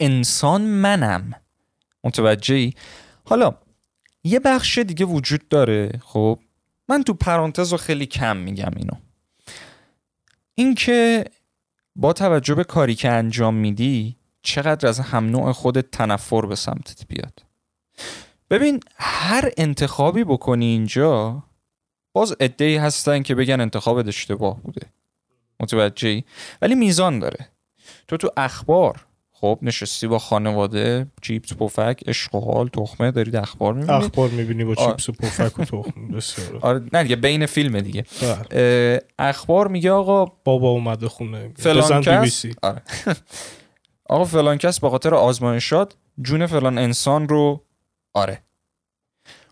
انسان 0.00 0.62
منم. 0.62 1.32
متوجهی؟ 2.04 2.74
حالا 3.24 3.54
یه 4.24 4.40
بخش 4.40 4.78
دیگه 4.78 5.04
وجود 5.04 5.48
داره. 5.48 6.00
خب؟ 6.04 6.38
من 6.88 7.02
تو 7.02 7.14
پرانتز 7.14 7.72
رو 7.72 7.78
خیلی 7.78 8.06
کم 8.06 8.36
میگم 8.36 8.70
اینو. 8.76 8.94
اینکه 10.54 11.24
با 11.96 12.12
توجه 12.12 12.54
به 12.54 12.64
کاری 12.64 12.94
که 12.94 13.10
انجام 13.10 13.54
میدی 13.54 14.16
چقدر 14.42 14.88
از 14.88 15.00
هم 15.00 15.26
نوع 15.26 15.52
خودت 15.52 15.90
تنفر 15.90 16.46
به 16.46 16.56
سمتت 16.56 17.06
بیاد؟ 17.08 17.42
ببین 18.50 18.80
هر 18.96 19.50
انتخابی 19.56 20.24
بکنی 20.24 20.66
اینجا 20.66 21.42
باز 22.12 22.36
ادهی 22.40 22.76
هستن 22.76 23.22
که 23.22 23.34
بگن 23.34 23.60
انتخابت 23.60 24.08
اشتباه 24.08 24.60
بوده. 24.60 24.86
متوجهی؟ 25.60 26.24
ولی 26.62 26.74
میزان 26.74 27.18
داره. 27.18 27.48
تو 28.08 28.16
تو 28.16 28.30
اخبار 28.36 29.06
خب 29.42 29.58
نشستی 29.62 30.06
با 30.06 30.18
خانواده 30.18 31.06
چیپس 31.22 31.52
پفک 31.52 32.02
عشق 32.06 32.34
و 32.34 32.40
حال 32.40 32.68
تخمه 32.68 33.10
دارید 33.10 33.36
اخبار 33.36 33.74
می‌بینی 33.74 33.92
اخبار 33.92 34.28
می‌بینی 34.28 34.64
با 34.64 34.74
آه. 34.78 34.86
چیپس 34.86 35.08
و 35.08 35.12
پفک 35.12 35.58
و 35.58 35.64
تخم 35.64 36.08
بسیار 36.08 36.58
آره 36.60 36.82
نه 36.92 37.02
دیگه 37.02 37.16
بین 37.16 37.46
فیلم 37.46 37.80
دیگه 37.80 38.04
بله. 38.50 39.02
اخبار 39.18 39.68
میگه 39.68 39.90
آقا 39.90 40.24
بابا 40.24 40.70
اومده 40.70 41.08
خونه 41.08 41.52
فلان 41.56 42.02
کس. 42.02 42.46
آره. 42.62 42.82
آقا 44.10 44.24
فلان 44.24 44.58
کس 44.58 44.80
به 44.80 44.90
خاطر 44.90 45.14
آزمایشات 45.14 45.96
جون 46.22 46.46
فلان 46.46 46.78
انسان 46.78 47.28
رو 47.28 47.64
آره 48.14 48.42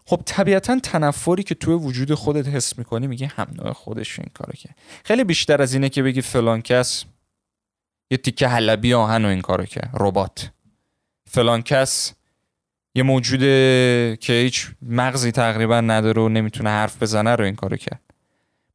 خب 0.06 0.22
طبیعتا 0.24 0.78
تنفری 0.78 1.42
که 1.42 1.54
توی 1.54 1.74
وجود 1.74 2.14
خودت 2.14 2.48
حس 2.48 2.78
می‌کنی 2.78 3.06
میگه 3.06 3.26
هم 3.26 3.46
نوع 3.54 3.72
خودش 3.72 4.18
این 4.18 4.28
کارو 4.34 4.52
که 4.52 4.68
خیلی 5.04 5.24
بیشتر 5.24 5.62
از 5.62 5.74
اینه 5.74 5.88
که 5.88 6.02
بگی 6.02 6.22
فلان 6.22 6.62
کس 6.62 7.04
یه 8.10 8.16
تیکه 8.16 8.48
حلبی 8.48 8.94
آهن 8.94 9.24
و 9.24 9.28
این 9.28 9.40
کارو 9.40 9.64
که 9.64 9.80
ربات. 10.00 10.50
فلان 11.26 11.62
کس 11.62 12.14
یه 12.94 13.02
موجوده 13.02 14.18
که 14.20 14.32
هیچ 14.32 14.66
مغزی 14.82 15.32
تقریبا 15.32 15.80
نداره 15.80 16.22
و 16.22 16.28
نمی‌تونه 16.28 16.70
حرف 16.70 17.02
بزنه 17.02 17.36
رو 17.36 17.44
این 17.44 17.54
کارو 17.54 17.76
کرد. 17.76 18.00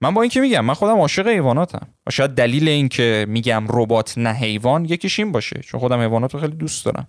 من 0.02 0.14
با 0.14 0.22
اینکه 0.22 0.42
میگم 0.42 0.66
من 0.66 0.74
خودم 0.74 0.98
عاشق 0.98 1.28
حیواناتم. 1.28 1.88
و 2.08 2.12
شاید 2.12 2.32
دلیل 2.32 2.68
این 2.68 2.90
که 2.90 3.26
میگم 3.30 3.66
ربات 3.70 4.18
نه 4.18 4.34
حیوان 4.34 4.86
یکیش 4.86 5.20
این 5.20 5.32
باشه 5.32 5.60
چون 5.64 5.80
خودم 5.80 6.00
حیوانات 6.00 6.34
رو 6.34 6.40
خیلی 6.40 6.56
دوست 6.56 6.86
دارم. 6.86 7.08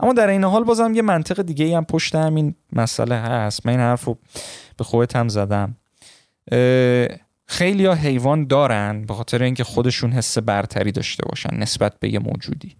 اما 0.00 0.12
در 0.12 0.28
این 0.28 0.44
حال 0.44 0.64
بازم 0.64 0.94
یه 0.94 1.02
منطق 1.02 1.42
دیگه 1.42 1.64
ای 1.64 1.74
هم 1.74 1.84
پشت 1.84 2.14
همین 2.14 2.54
مسئله 2.72 3.14
هست. 3.14 3.66
من 3.66 3.72
این 3.72 3.80
حرف 3.80 4.04
رو 4.04 4.18
به 4.76 4.84
خودت 4.84 5.16
هم 5.16 5.28
زدم. 5.28 5.76
خیلی 7.46 7.86
ها 7.86 7.94
حیوان 7.94 8.46
دارن 8.46 9.04
به 9.06 9.14
خاطر 9.14 9.42
اینکه 9.42 9.64
خودشون 9.64 10.12
حس 10.12 10.38
برتری 10.38 10.92
داشته 10.92 11.22
باشن 11.28 11.56
نسبت 11.56 12.00
به 12.00 12.08
یه 12.08 12.18
موجودی. 12.18 12.76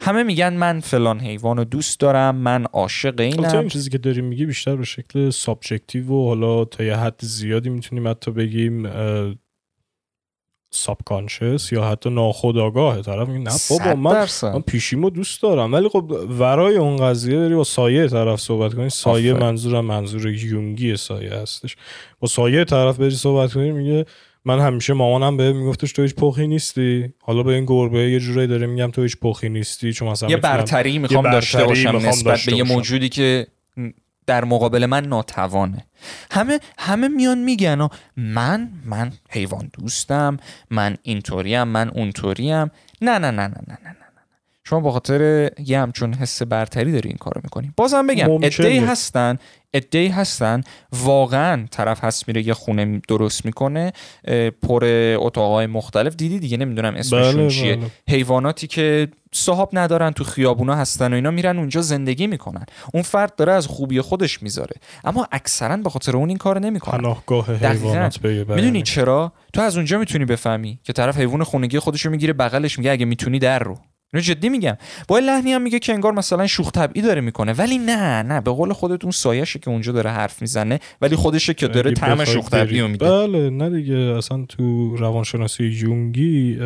همه 0.00 0.22
میگن 0.22 0.52
من 0.52 0.80
فلان 0.80 1.20
حیوان 1.20 1.56
رو 1.56 1.64
دوست 1.64 2.00
دارم 2.00 2.36
من 2.36 2.64
عاشق 2.64 3.20
اینم. 3.20 3.58
این 3.58 3.68
چیزی 3.68 3.90
که 3.90 3.98
داریم 3.98 4.24
میگی 4.24 4.46
بیشتر 4.46 4.76
به 4.76 4.84
شکل 4.84 5.30
subjective 5.30 6.10
و 6.10 6.28
حالا 6.28 6.64
تا 6.64 6.84
یه 6.84 6.96
حد 6.96 7.20
زیادی 7.22 7.70
می‌تونیم 7.70 8.08
حتی 8.08 8.30
بگیم 8.30 8.86
ساب 10.74 10.98
کانشس 11.04 11.72
یا 11.72 11.84
حتی 11.84 12.10
ناخودآگاه 12.10 13.02
طرف 13.02 13.28
میگه 13.28 13.50
نه 13.50 13.56
بابا 13.70 13.94
من. 13.94 14.26
من 14.42 14.60
پیشیمو 14.60 15.10
دوست 15.10 15.42
دارم 15.42 15.72
ولی 15.72 15.88
خب 15.88 16.16
ورای 16.38 16.76
اون 16.76 16.96
قضیه 16.96 17.36
داری 17.36 17.54
با 17.54 17.64
سایه 17.64 18.08
طرف 18.08 18.40
صحبت 18.40 18.74
کنی 18.74 18.88
سایه 18.90 19.32
آفرین. 19.32 19.48
منظورم 19.48 19.84
منظور 19.84 20.26
یونگی 20.26 20.96
سایه 20.96 21.34
هستش 21.34 21.76
با 22.20 22.28
سایه 22.28 22.64
طرف 22.64 22.96
بری 22.96 23.10
صحبت 23.10 23.52
کنی 23.52 23.72
میگه 23.72 24.06
من 24.44 24.60
همیشه 24.60 24.92
مامانم 24.92 25.36
به 25.36 25.52
میگفتش 25.52 25.92
تو 25.92 26.02
هیچ 26.02 26.14
پخی 26.14 26.46
نیستی 26.46 27.12
حالا 27.22 27.42
به 27.42 27.54
این 27.54 27.64
گربه 27.64 28.10
یه 28.10 28.20
جورایی 28.20 28.48
داره 28.48 28.66
میگم 28.66 28.90
تو 28.90 29.02
هیچ 29.02 29.16
پخی 29.16 29.48
نیستی 29.48 29.92
چون 29.92 30.08
مثلا 30.08 30.28
یه 30.30 30.36
برتری 30.36 30.98
می‌خوام 30.98 31.30
داشته 31.30 31.64
باشم 31.64 31.96
نسبت 31.96 32.40
به 32.46 32.56
یه. 32.56 32.62
موجودی 32.62 33.08
که 33.08 33.46
در 34.26 34.44
مقابل 34.44 34.86
من 34.86 35.04
ناتوانه. 35.04 35.86
همه 36.30 36.60
همه 36.78 37.08
میان 37.08 37.38
میگن 37.38 37.88
من 38.16 38.68
من 38.84 39.12
حیوان 39.30 39.70
دوستم 39.72 40.36
من 40.70 40.96
اینطوریم 41.02 41.62
من 41.62 41.88
اونطوریم. 41.88 42.70
نه 43.00 43.18
نه 43.18 43.30
نه 43.30 43.30
نه 43.30 43.64
نه 43.68 43.78
نه. 43.84 44.03
شما 44.64 44.80
با 44.80 44.92
خاطر 44.92 45.50
یه 45.66 45.80
همچون 45.80 46.14
حس 46.14 46.42
برتری 46.42 46.92
داری 46.92 47.08
این 47.08 47.18
کارو 47.18 47.40
می‌کنی. 47.44 47.72
بازم 47.76 48.06
بگم. 48.06 48.30
ادعی 48.30 48.78
هستن 48.78 49.38
ادعی 49.74 50.08
هستن. 50.08 50.62
واقعا 50.92 51.66
طرف 51.70 52.04
هست 52.04 52.28
میره 52.28 52.46
یه 52.46 52.54
خونه 52.54 53.00
درست 53.08 53.44
می‌کنه 53.44 53.92
پر 54.62 54.84
اتاقای 55.18 55.66
مختلف. 55.66 56.16
دیدی 56.16 56.38
دیگه؟ 56.38 56.56
نمی‌دونم 56.56 56.94
اسمشون 56.94 57.40
بله 57.40 57.50
چیه. 57.50 57.76
بله 57.76 57.86
حیواناتی 58.08 58.66
که 58.66 59.08
صاحب 59.32 59.68
ندارن 59.72 60.10
تو 60.10 60.24
خیابونا 60.24 60.74
هستن 60.74 61.12
و 61.12 61.14
اینا 61.14 61.30
میرن 61.30 61.58
اونجا 61.58 61.82
زندگی 61.82 62.26
می‌کنن. 62.26 62.66
اون 62.92 63.02
فرد 63.02 63.36
داره 63.36 63.52
از 63.52 63.66
خوبی 63.66 64.00
خودش 64.00 64.42
می‌ذاره. 64.42 64.76
اما 65.04 65.28
اکثرا 65.32 65.76
به 65.76 65.90
خاطر 65.90 66.16
اون 66.16 66.28
این 66.28 66.38
کار 66.38 66.58
نمی‌کنن. 66.58 66.98
پناهگاه. 66.98 67.56
حیوانات 67.56 68.20
بیانی. 68.20 68.54
می‌دونی 68.54 68.82
چرا؟ 68.82 69.32
تو 69.52 69.60
از 69.60 69.76
اونجا 69.76 69.98
می‌تونی 69.98 70.24
بفهمی 70.24 70.78
که 70.82 70.92
طرف 70.92 71.16
حیوان 71.16 71.44
خونگی 71.44 71.78
خودشو 71.78 72.10
می‌گیره 72.10 72.32
بغلش 72.32 72.78
میگه 72.78 72.90
اگه 72.90 73.04
می‌تونی 73.04 73.38
در 73.38 73.58
رو. 73.58 73.78
اینو 74.14 74.22
جدی 74.22 74.48
میگم. 74.48 74.76
با 75.08 75.18
لحنی 75.18 75.52
هم 75.52 75.62
میگه 75.62 75.78
که 75.78 75.92
انگار 75.92 76.12
مثلا 76.12 76.46
شوخ 76.46 76.70
طبعی 76.70 77.02
داره 77.02 77.20
می‌کنه. 77.20 77.52
ولی 77.52 77.78
نه 77.78 78.22
نه. 78.22 78.40
به 78.40 78.50
قول 78.50 78.72
خودت 78.72 79.04
اون 79.04 79.10
سایشه 79.10 79.58
که 79.58 79.70
اونجا 79.70 79.92
داره 79.92 80.10
حرف 80.10 80.42
می‌زنه 80.42 80.80
ولی 81.00 81.16
خودشه 81.16 81.54
که 81.54 81.68
داره 81.68 81.92
طعم 81.92 82.24
شوخ 82.24 82.48
طبعی 82.48 82.80
رو 82.80 82.88
میده. 82.88 83.10
بله 83.10 83.50
نه 83.50 83.70
دیگه. 83.70 83.94
اصلا 83.94 84.44
تو 84.48 84.96
روانشناسی 84.96 85.64
یونگی 85.64 86.58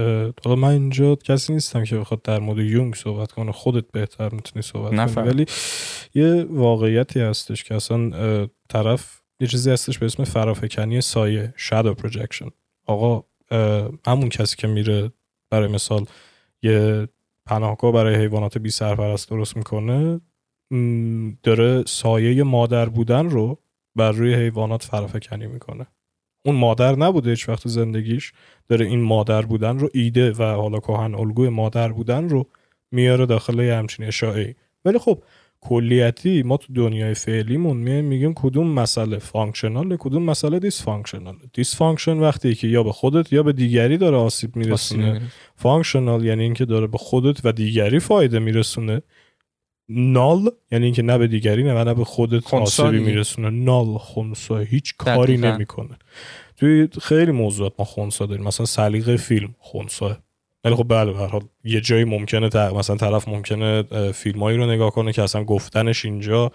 حالا 0.45 0.57
من 0.57 0.69
اینجا 0.69 1.15
کسی 1.15 1.53
نیستم 1.53 1.85
که 1.85 1.97
بخواد 1.97 2.23
در 2.23 2.39
مورد 2.39 2.59
یونگ 2.59 2.95
صحبت 2.95 3.33
کنه. 3.33 3.53
خودت 3.53 3.85
بهتر 3.93 4.35
می‌تونی 4.35 4.63
صحبت 4.63 5.15
کنی. 5.15 5.29
ولی 5.29 5.47
یه 6.15 6.47
واقعیتی 6.51 7.21
هستش 7.21 7.65
که 7.65 7.75
اصلا 7.75 8.11
طرف 8.69 9.21
یه 9.41 9.47
چیزی 9.47 9.71
هستش 9.71 9.99
به 9.99 10.07
اسم 10.07 10.25
فرافکنی 10.25 11.01
سایه 11.01 11.55
shadow 11.69 11.95
projection. 12.03 12.51
آقا 12.87 13.23
همون 14.07 14.29
کسی 14.29 14.57
که 14.57 14.67
میره 14.67 15.11
برای 15.51 15.69
مثال 15.69 16.05
یه 16.63 17.09
پناهگاه 17.49 17.93
برای 17.93 18.15
حیوانات 18.15 18.59
بی 18.59 18.71
سرپرست 18.71 19.31
درست 19.31 19.57
می‌کنه؟ 19.57 20.21
داره 21.43 21.85
سایه 21.87 22.43
مادر 22.43 22.89
بودن 22.89 23.31
رو 23.31 23.59
بر 23.97 24.13
روی 24.13 24.35
حیوانات 24.35 24.83
فرافکنی 24.83 25.47
می‌کنه. 25.47 25.87
اون 26.47 26.57
مادر 26.57 26.97
نبوده 26.97 27.31
هیچ 27.31 27.49
وقت 27.49 27.69
زندگیش 27.69 28.33
داره 28.69 28.87
این 28.87 29.01
مادر 29.03 29.43
بودن 29.43 29.79
رو 29.79 29.89
ایده 29.95 30.33
و 30.33 30.43
حالا 30.43 30.79
کهن 30.79 31.15
الگوی 31.15 31.49
مادر 31.49 31.93
بودن 31.93 32.29
رو 32.29 32.47
میاره 32.93 33.27
داخل 33.27 33.59
یه 33.59 33.75
همچین 33.75 34.07
اشاعه 34.07 34.55
ولی 34.85 34.99
خب 34.99 35.23
کلیتی 35.61 36.43
ما 36.43 36.57
تو 36.57 36.73
دنیای 36.73 37.15
فعلیمون 37.15 37.77
میایم 37.77 38.05
میگیم 38.05 38.35
کدوم 38.35 38.67
مسئله 38.67 39.19
functional 39.19 39.90
ه 39.90 39.97
کدوم 39.97 40.23
مسئله 40.23 40.59
dysfunctional 40.59 40.83
ه 40.83 41.39
dysfunction 41.53 42.19
وقتی 42.19 42.55
که 42.55 42.69
یا 42.69 42.83
به 42.83 42.93
خودت 42.93 43.33
یا 43.33 43.43
به 43.43 43.53
دیگری 43.53 43.97
داره 43.97 44.17
آسیب 44.17 44.57
میرسونه. 44.57 45.23
functional 45.57 46.25
یعنی 46.25 46.43
اینکه 46.43 46.65
داره 46.65 46.87
به 46.87 46.99
خودت 46.99 47.41
و 47.45 47.53
دیگری 47.53 47.99
فایده 47.99 48.39
میرسونه. 48.39 49.03
null 49.89 50.51
یعنی 50.73 50.85
اینکه 50.85 51.03
نه 51.03 51.19
به 51.19 51.27
دیگری 51.27 51.63
نه 51.63 51.81
و 51.81 51.85
نه 51.85 51.95
به 51.95 52.05
خودت 52.05 52.55
آسیبی. 52.55 52.99
میرسونه. 52.99 53.51
نال 53.51 53.99
خونسا. 53.99 54.59
هیچ 54.59 54.97
کاری. 54.97 55.37
نمی‌کنه. 55.37 55.99
توی 56.57 56.89
خیلی 57.03 57.33
موضوعات 57.33 57.73
ما 57.79 57.85
خونسا 57.85 58.27
داریم. 58.27 58.45
مثلا 58.45 58.67
سلیقه 58.67 59.17
فیلم 59.17 59.55
خونسا. 59.59 60.19
ولی 60.69 60.77
خب 60.77 60.89
بله 60.89 61.13
به 61.13 61.19
حال 61.19 61.43
یه 61.65 61.81
جایی 61.81 62.05
ممکنه 62.05 62.49
تا- 62.49 62.75
مثلا 62.75 62.97
طرف 62.97 63.29
ممکنه 63.29 63.83
فیلمایی 64.13 64.57
رو 64.59 64.67
نگاه 64.71 64.91
کنه 64.91 65.13
که 65.13 65.23
اصلا 65.23 65.45
گفتنش 65.45 66.05
اینجا 66.05 66.53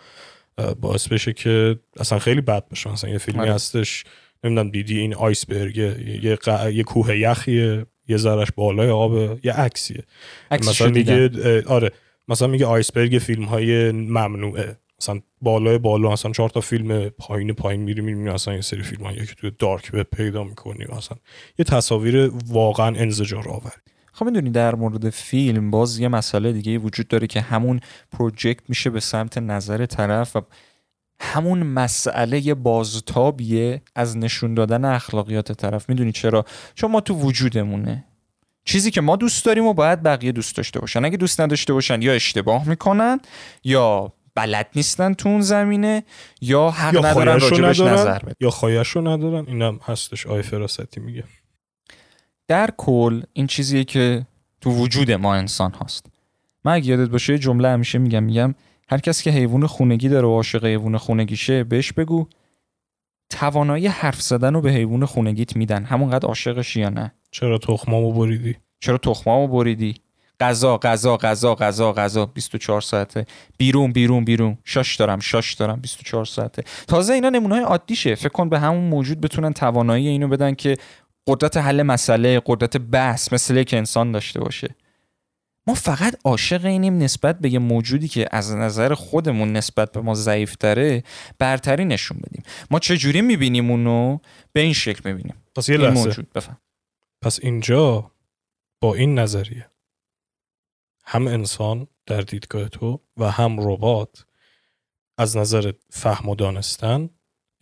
باعث 0.82 1.08
بشه 1.08 1.34
که 1.34 1.80
اصلا 2.00 2.20
خیلی 2.20 2.42
بد 2.42 2.70
بشه. 2.70 2.92
مثلا 2.92 3.10
یه 3.10 3.18
فیلمی 3.18 3.42
آره. 3.42 3.54
هستش 3.54 4.04
نمی‌دونم 4.44 4.70
دیدی 4.70 5.00
این 5.00 5.16
آیسبرگه 5.16 6.20
یه, 6.24 6.36
ق- 6.36 6.68
یه 6.74 6.84
کوه 6.84 7.18
یخیه 7.18 7.86
یه 8.08 8.18
ذرش 8.18 8.48
بالای 8.56 8.90
آب 8.90 9.46
یه 9.46 9.54
عکسیه. 9.54 10.04
مثلا. 10.52 10.88
میگه 10.90 11.64
آره. 11.68 11.92
مثلا 12.28 12.48
میگه 12.48 12.66
آیسبرگ 12.66 13.18
فیلم 13.18 13.44
های 13.44 13.92
ممنوعه. 13.92 14.78
مثلا 15.02 15.20
بالای 15.42 15.78
بالا 15.78 16.12
مثلا 16.12 16.32
چهار 16.32 16.50
تا 16.50 16.62
فیلم 16.62 17.10
پایین 17.10 17.54
پایین 17.54 17.82
میری 17.82 18.02
می‌بینی 18.02 18.30
مثلا 18.30 18.54
یه 18.54 18.62
سری 18.62 18.84
فیلم 18.84 19.04
هایی 19.04 19.26
که 19.26 19.36
توی 19.36 19.52
دارک 19.60 19.90
وب 19.94 20.02
پیدا 20.18 20.44
می‌کنی 20.44 20.86
مثلا. 20.98 21.18
یه 21.60 21.66
تصاویر 21.66 22.32
واقعا 22.48 22.88
انزجار 22.96 23.50
آور 23.50 23.72
خب 24.14 24.26
می‌دونی 24.26 24.50
در 24.50 24.76
مورد 24.76 25.10
فیلم 25.10 25.72
باز 25.72 26.00
یه 26.00 26.08
مسئله 26.08 26.54
دیگه 26.54 26.78
وجود 26.78 27.08
داره 27.08 27.28
که 27.28 27.42
همون 27.42 27.80
پروژکت 28.12 28.70
میشه 28.70 28.90
به 28.90 29.00
سمت 29.00 29.38
نظر 29.38 29.86
طرف 29.86 30.36
و 30.36 30.42
همون 31.20 31.64
مسئله 31.64 32.54
بازتابیه 32.54 33.82
از 33.96 34.18
نشون 34.18 34.54
دادن 34.54 34.86
اخلاقیات 34.86 35.52
طرف. 35.52 35.90
می‌دونی 35.90 36.12
چرا؟ 36.12 36.46
چون 36.76 36.92
ما 36.92 37.02
تو 37.02 37.14
وجودمونه. 37.14 38.06
چیزی 38.66 38.92
که 38.92 39.02
ما 39.02 39.16
دوست 39.16 39.46
داریم 39.46 39.66
و 39.66 39.74
باید 39.74 40.04
بقیه 40.04 40.32
دوست 40.32 40.58
داشته 40.58 40.80
باشن. 40.80 41.06
اگه 41.06 41.18
دوست 41.18 41.42
نداشته 41.42 41.74
باشن 41.74 42.02
یا 42.02 42.14
اشتباه 42.14 42.70
می‌کنن 42.70 43.20
یا 43.64 44.14
بلد 44.36 44.68
نیستن 44.76 45.14
تو 45.14 45.30
اون 45.30 45.42
زمینه 45.42 46.04
یا 46.42 46.70
حق 46.70 46.94
یا 46.94 47.00
ندارن 47.00 47.40
راجبش 47.40 47.80
نظر 47.80 47.92
ندارن. 47.92 48.18
بدن. 48.18 48.34
یا 48.40 48.50
خایشو 48.50 49.02
ندارن. 49.02 49.46
اینم 49.48 49.80
هستش 49.84 50.28
آی 50.28 50.42
فراستی 50.42 51.00
میگه. 51.00 51.24
در 52.48 52.70
کل 52.78 53.22
این 53.34 53.48
چیزیه 53.48 53.84
که 53.84 54.26
تو 54.62 54.72
وجود 54.72 55.12
ما 55.12 55.36
انسان 55.36 55.74
هست 55.84 56.06
من 56.66 56.72
اگه 56.72 56.88
یادت 56.88 57.10
باشه 57.10 57.38
جمله 57.38 57.70
همیشه 57.70 58.00
میگم 58.00 58.24
میگم 58.24 58.56
هر 58.90 58.98
کسی 58.98 59.24
که 59.24 59.32
حیوان 59.32 59.68
خونگی 59.68 60.10
داره 60.10 60.28
و 60.28 60.32
عاشق 60.32 60.66
حیوان 60.66 60.98
خونگیشه 60.98 61.64
بهش 61.64 61.94
بگو 61.94 62.28
توانایی 63.30 63.88
حرف 63.88 64.22
زدن 64.22 64.54
رو 64.54 64.62
به 64.62 64.72
حیوان 64.72 65.06
خونگیت 65.06 65.56
میدن. 65.56 65.84
همونقدر 65.84 66.28
عاشقشی 66.28 66.80
یا 66.80 66.90
نه؟ 66.90 67.14
چرا 67.32 67.58
تخمامو 67.58 68.14
بریدی؟ 68.14 68.56
چرا 68.80 68.98
تخمامو 68.98 69.48
بریدی؟ 69.48 69.96
غذا 70.40 70.78
غذا 70.78 71.18
غذا 71.18 71.56
غذا 71.56 71.94
غذا 71.94 72.26
24 72.26 72.82
ساعته. 72.82 73.26
بیرون 73.58 73.92
بیرون 73.92 74.26
بیرون. 74.26 74.58
شاش 74.64 74.96
دارم 74.96 75.20
شاش 75.20 75.54
دارم 75.54 75.80
24 75.82 76.26
ساعته. 76.26 76.64
تازه 76.88 77.14
اینا 77.14 77.30
نمونه 77.30 77.56
های 77.56 77.64
عادیشه. 77.64 78.16
فکر 78.16 78.30
کن 78.30 78.50
به 78.50 78.60
همون 78.60 78.84
موجود 78.84 79.22
بتونن 79.22 79.54
توانایی 79.54 80.08
اینو 80.08 80.28
بدن 80.28 80.54
که 80.54 80.78
قدرت 81.28 81.58
حل 81.58 81.84
مسئله 81.84 82.42
قدرت 82.46 82.78
بحث 82.78 83.34
مثل 83.34 83.64
که 83.64 83.78
انسان 83.78 84.12
داشته 84.12 84.40
باشه. 84.40 84.76
ما 85.68 85.74
فقط 85.74 86.20
عاشق 86.24 86.66
اینیم 86.66 86.98
نسبت 86.98 87.40
به 87.40 87.54
یه 87.54 87.60
موجودی 87.60 88.08
که 88.08 88.28
از 88.32 88.52
نظر 88.56 88.94
خودمون 88.94 89.54
نسبت 89.54 89.92
به 89.92 90.02
ما 90.02 90.14
ضعیفتره 90.14 91.04
برتری 91.40 91.86
نشون 91.86 92.18
بدیم. 92.18 92.44
ما 92.72 92.80
چجوری 92.80 93.22
می‌بینیم 93.22 93.72
اونو؟ 93.72 94.20
به 94.54 94.62
این 94.62 94.74
شکل 94.74 95.10
می‌بینیم. 95.10 95.36
پس 95.56 95.70
یه 95.70 95.78
لحظه. 95.78 95.94
موجود 95.94 96.34
بفهم. 96.34 96.58
پس 97.22 97.40
اینجا 97.42 98.12
با 98.82 98.96
این 98.96 99.20
نظریه 99.20 99.70
هم 101.06 101.28
انسان 101.28 101.88
در 102.06 102.22
دیدگاه 102.22 102.70
تو 102.70 103.00
و 103.18 103.32
هم 103.32 103.70
ربات 103.70 104.26
از 105.18 105.38
نظر 105.38 105.72
فهم 105.90 106.30
و 106.30 106.36
دانستن 106.36 107.10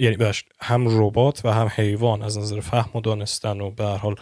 یعنی 0.02 0.18
بخش 0.18 0.44
هم 0.62 1.02
ربات 1.02 1.42
و 1.46 1.54
هم 1.54 1.72
حیوان 1.76 2.22
از 2.22 2.38
نظر 2.38 2.60
فهم 2.60 2.90
و 2.96 3.02
دانستن 3.02 3.62
و 3.62 3.72
به 3.72 3.84
هر 3.84 3.98
حال 3.98 4.16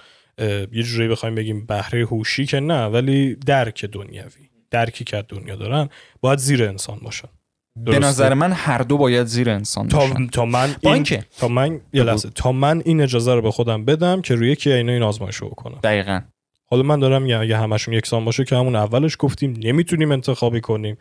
یه 0.71 0.83
جوری 0.83 1.07
بخوایم 1.07 1.35
بگیم 1.35 1.65
بهره 1.65 2.05
هوشی 2.05 2.45
که 2.45 2.59
نه 2.59 2.85
ولی 2.85 3.35
درک 3.35 3.85
دنیوی 3.85 4.49
درکی 4.71 5.03
که 5.03 5.23
دنیا 5.29 5.55
دارن 5.55 5.89
باید 6.21 6.39
زیر 6.39 6.63
انسان 6.63 6.99
باشن. 6.99 7.27
به 7.75 7.91
درسته؟ 7.91 8.07
نظر 8.07 8.33
من 8.33 8.51
هر 8.51 8.77
دو 8.77 8.97
باید 8.97 9.27
زیر 9.27 9.49
انسان 9.49 9.87
تا, 9.87 9.97
باشن. 9.97 10.27
تا 10.27 10.45
من 10.45 10.75
با 10.83 10.93
این 10.93 11.03
تا 11.39 11.47
من 11.47 11.81
یه 11.93 12.03
لحظه. 12.03 12.29
تا 12.29 12.51
من 12.51 12.81
این 12.85 13.01
اجازه 13.01 13.33
رو 13.33 13.41
به 13.41 13.51
خودم 13.51 13.85
بدم 13.85 14.21
که 14.21 14.35
روی 14.35 14.51
یکی 14.51 14.71
اینا 14.71 14.91
این 14.91 15.03
آزمایش 15.03 15.35
رو 15.35 15.49
بکنم. 15.49 15.79
دقیقا. 15.83 16.21
حالا 16.65 16.83
من 16.83 16.99
دارم 16.99 17.23
اگه 17.23 17.57
همشون 17.57 17.93
یکسان 17.93 18.25
باشه 18.25 18.45
که 18.45 18.55
همون 18.55 18.75
اولش 18.75 19.15
گفتیم 19.19 19.53
نمی‌تونیم 19.63 20.11
انتخابی 20.11 20.61
کنیم. 20.61 20.97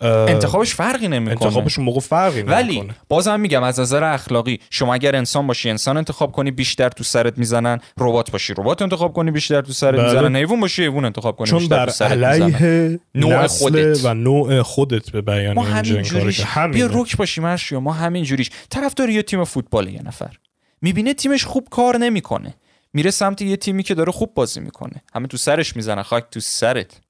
انتخابش 0.00 0.74
فرقی 0.74 1.08
نمی‌کنه. 1.08 1.46
انتخابشون 1.46 1.84
موقع 1.84 2.00
فرقی 2.00 2.42
ولی 2.42 2.76
نمی‌کنه 2.76 2.96
بازم 3.08 3.40
میگم 3.40 3.62
از 3.62 3.80
نظر 3.80 4.04
اخلاقی 4.04 4.60
شما 4.70 4.94
اگر 4.94 5.16
انسان 5.16 5.46
باشی 5.46 5.70
انسان 5.70 5.96
انتخاب 5.96 6.32
کنی 6.32 6.50
بیشتر 6.50 6.88
تو 6.88 7.04
سرت 7.04 7.38
می‌زنن 7.38 7.78
ربات 7.98 8.30
باشی. 8.30 8.54
ربات 8.54 8.82
انتخاب 8.82 9.12
کنی 9.12 9.30
بیشتر 9.30 9.60
تو 9.60 9.72
سرت 9.72 9.94
بله. 9.94 10.04
می‌زنن. 10.04 10.36
حیوان 10.36 10.60
باشی 10.60 10.82
حیوان 10.82 11.04
انتخاب 11.04 11.36
کنی 11.36 11.48
چون 11.48 11.58
بیشتر 11.58 11.76
بر 11.76 11.86
تو 11.86 11.92
سرت 11.92 12.12
می‌زنن. 12.12 12.54
علیه 12.54 13.00
نوع 13.14 13.46
خودت. 13.46 14.04
و 14.04 14.14
نوع 14.14 14.62
خودت 14.62 15.10
به 15.10 15.22
بیان 15.22 15.54
ما 15.54 15.62
همین 15.62 16.02
جوریش. 16.02 16.40
بیا 16.72 16.88
رک 16.92 17.16
باشیم 17.16 17.44
ارشیا 17.44 17.80
ما 17.80 17.92
همین 17.92 18.24
جوریش 18.24 18.50
طرف 18.70 18.94
داره 18.94 19.12
یه 19.12 19.22
تیم 19.22 19.44
فوتبال 19.44 19.88
یه 19.88 20.02
نفر. 20.02 20.36
می‌بینه 20.82 21.14
تیمش 21.14 21.44
خوب 21.44 21.68
کار 21.70 21.96
نمی‌کنه. 21.96 22.54
میره 22.92 23.10
سمت 23.10 23.42
یه 23.42 23.56
تیمی 23.56 23.82
که 23.82 23.94
داره 23.94 24.12
خوب 24.12 24.34
بازی 24.34 24.60
می‌کنه. 24.60 25.02
همه 25.14 25.26
تو 25.26 25.36
سرش 25.36 25.76
می‌زنه 25.76 26.02
خاک 26.02 26.24
تو 26.30 26.40
سرت. 26.40 27.00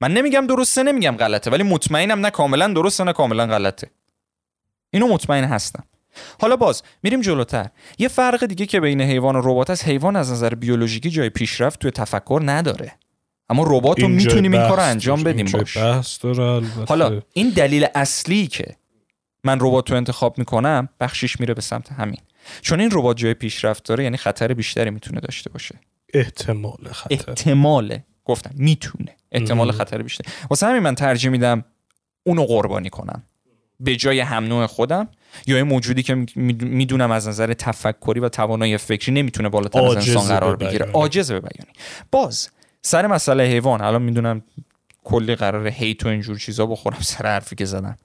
من 0.00 0.12
نمیگم 0.12 0.46
درسته 0.46 0.82
نمیگم 0.82 1.16
غلطه 1.16 1.50
ولی 1.50 1.62
مطمئنم 1.62 2.20
نه 2.20 2.30
کاملا 2.30 2.68
درسته 2.68 3.04
نه 3.04 3.12
کاملا 3.12 3.46
غلطه. 3.46 3.90
اینو 4.90 5.08
مطمئن 5.08 5.44
هستم. 5.44 5.84
حالا 6.40 6.56
باز 6.56 6.82
میریم 7.02 7.20
جلوتر. 7.20 7.70
یه 7.98 8.08
فرق 8.08 8.46
دیگه 8.46 8.66
که 8.66 8.80
بین 8.80 9.00
حیوان 9.00 9.36
و 9.36 9.40
ربات 9.44 9.70
است 9.70 9.88
حیوان 9.88 10.16
از 10.16 10.32
نظر 10.32 10.54
بیولوژیکی 10.54 11.10
جای 11.10 11.30
پیشرفت 11.30 11.80
توی 11.80 11.90
تفکر 11.90 12.40
نداره. 12.44 12.92
اما 13.48 13.64
ربات 13.66 14.00
رو 14.00 14.08
می‌تونیم 14.08 14.52
این 14.52 14.68
کار 14.68 14.80
انجام. 14.80 15.22
بدیم 15.22 15.46
باش. 15.46 15.76
حالا 16.88 17.22
این 17.32 17.50
دلیل 17.50 17.86
اصلی 17.94 18.46
که 18.46 18.76
من 19.44 19.58
ربات 19.60 19.90
رو 19.90 19.96
انتخاب 19.96 20.38
می‌کنم 20.38 20.88
بخشش 21.00 21.40
میره 21.40 21.54
به 21.54 21.60
سمت 21.60 21.92
همین. 21.92 22.20
چون 22.60 22.80
این 22.80 22.90
ربات 22.92 23.16
جای 23.16 23.34
پیشرفت 23.34 23.84
داره 23.84 24.04
یعنی 24.04 24.16
خطر 24.16 24.54
بیشتری 24.54 24.90
می‌تونه 24.90 25.20
داشته 25.20 25.50
باشه. 25.50 25.74
احتمال 26.14 26.88
خطر. 26.92 27.14
احتماله 27.14 28.04
گفتم 28.24 28.50
می‌تونه. 28.54 29.16
احتمال. 29.32 29.72
خطر 29.72 30.02
بیشتر. 30.02 30.24
واسه 30.50 30.66
همین 30.66 30.82
من 30.82 30.94
ترجیح 30.94 31.30
میدم 31.30 31.64
اونو 32.22 32.44
قربانی 32.44 32.90
کنم. 32.90 33.22
به 33.80 33.96
جای 33.96 34.20
هم 34.20 34.44
نوع 34.44 34.66
خودم 34.66 35.08
یا 35.46 35.56
یه 35.56 35.62
موجودی 35.62 36.02
که 36.02 36.26
می‌دونم 36.60 37.10
از 37.10 37.28
نظر 37.28 37.54
تفکری 37.54 38.20
و 38.20 38.28
توانایی 38.28 38.76
فکری 38.76 39.14
نمی‌تونه 39.14 39.48
بالاتر 39.48 39.80
از 39.80 39.96
انسان 39.96 40.26
قرار 40.26 40.56
بگیره. 40.56 40.86
عاجز 40.86 41.32
به 41.32 41.40
بیانی 41.40 41.72
باز 42.10 42.48
سر 42.82 43.06
مسئله 43.06 43.44
حیوان 43.44 43.80
الان 43.80 44.02
می‌دونم 44.02 44.42
کلی 45.04 45.34
قرار 45.34 45.68
هیت 45.68 46.06
و 46.06 46.08
اینجور 46.08 46.38
چیزا 46.38 46.66
بخورم 46.66 47.00
سر 47.00 47.26
حرفی 47.26 47.56
که 47.56 47.64
زدم. 47.64 47.96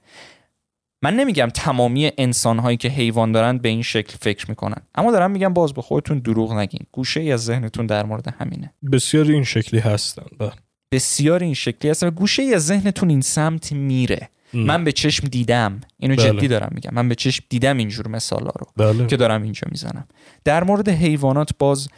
من 1.02 1.16
نمیگم 1.16 1.48
تمامی 1.54 2.10
انسان 2.18 2.58
هایی 2.58 2.76
که 2.76 2.88
حیوان 2.88 3.32
دارن 3.32 3.58
به 3.58 3.68
این 3.68 3.82
شکل 3.82 4.16
فکر 4.20 4.46
می‌کنن 4.48 4.82
اما 4.94 5.12
دارم 5.12 5.30
میگم 5.30 5.54
باز 5.54 5.72
به 5.72 5.82
خودتون 5.82 6.18
دروغ 6.18 6.52
نگین. 6.52 6.86
گوشه 6.92 7.20
ای 7.20 7.32
از 7.32 7.44
ذهنتون 7.44 7.86
در 7.86 8.04
مورد 8.04 8.34
همینه. 8.40 8.72
بسیاری 8.92 9.32
این 9.32 9.44
شکلی 9.44 9.80
هستن 9.80 10.26
بله. 10.38 10.52
بسیار 10.92 11.42
این 11.42 11.54
شکلی 11.54 11.90
هست 11.90 12.02
و 12.02 12.10
گوشه 12.10 12.42
ای 12.42 12.54
از 12.54 12.66
ذهنتون 12.66 13.10
این 13.10 13.20
سمت 13.20 13.72
میره. 13.72 14.28
من 14.52 14.84
به 14.84 14.92
چشم 14.92 15.26
دیدم. 15.26 15.80
اینو 15.98 16.16
بله. 16.16 16.32
جدی 16.32 16.48
دارم 16.48 16.70
میگم. 16.74 16.90
من 16.94 17.08
به 17.08 17.14
چشم 17.14 17.44
دیدم 17.48 17.76
اینجور 17.76 18.08
مثالا 18.08 18.50
رو 18.58 18.66
بله. 18.76 19.06
که 19.06 19.16
دارم 19.16 19.42
اینجا 19.42 19.62
می‌زنم. 19.70 20.06
در 20.44 20.64
مورد 20.64 20.88
حیوانات 20.88 21.50
باز 21.58 21.88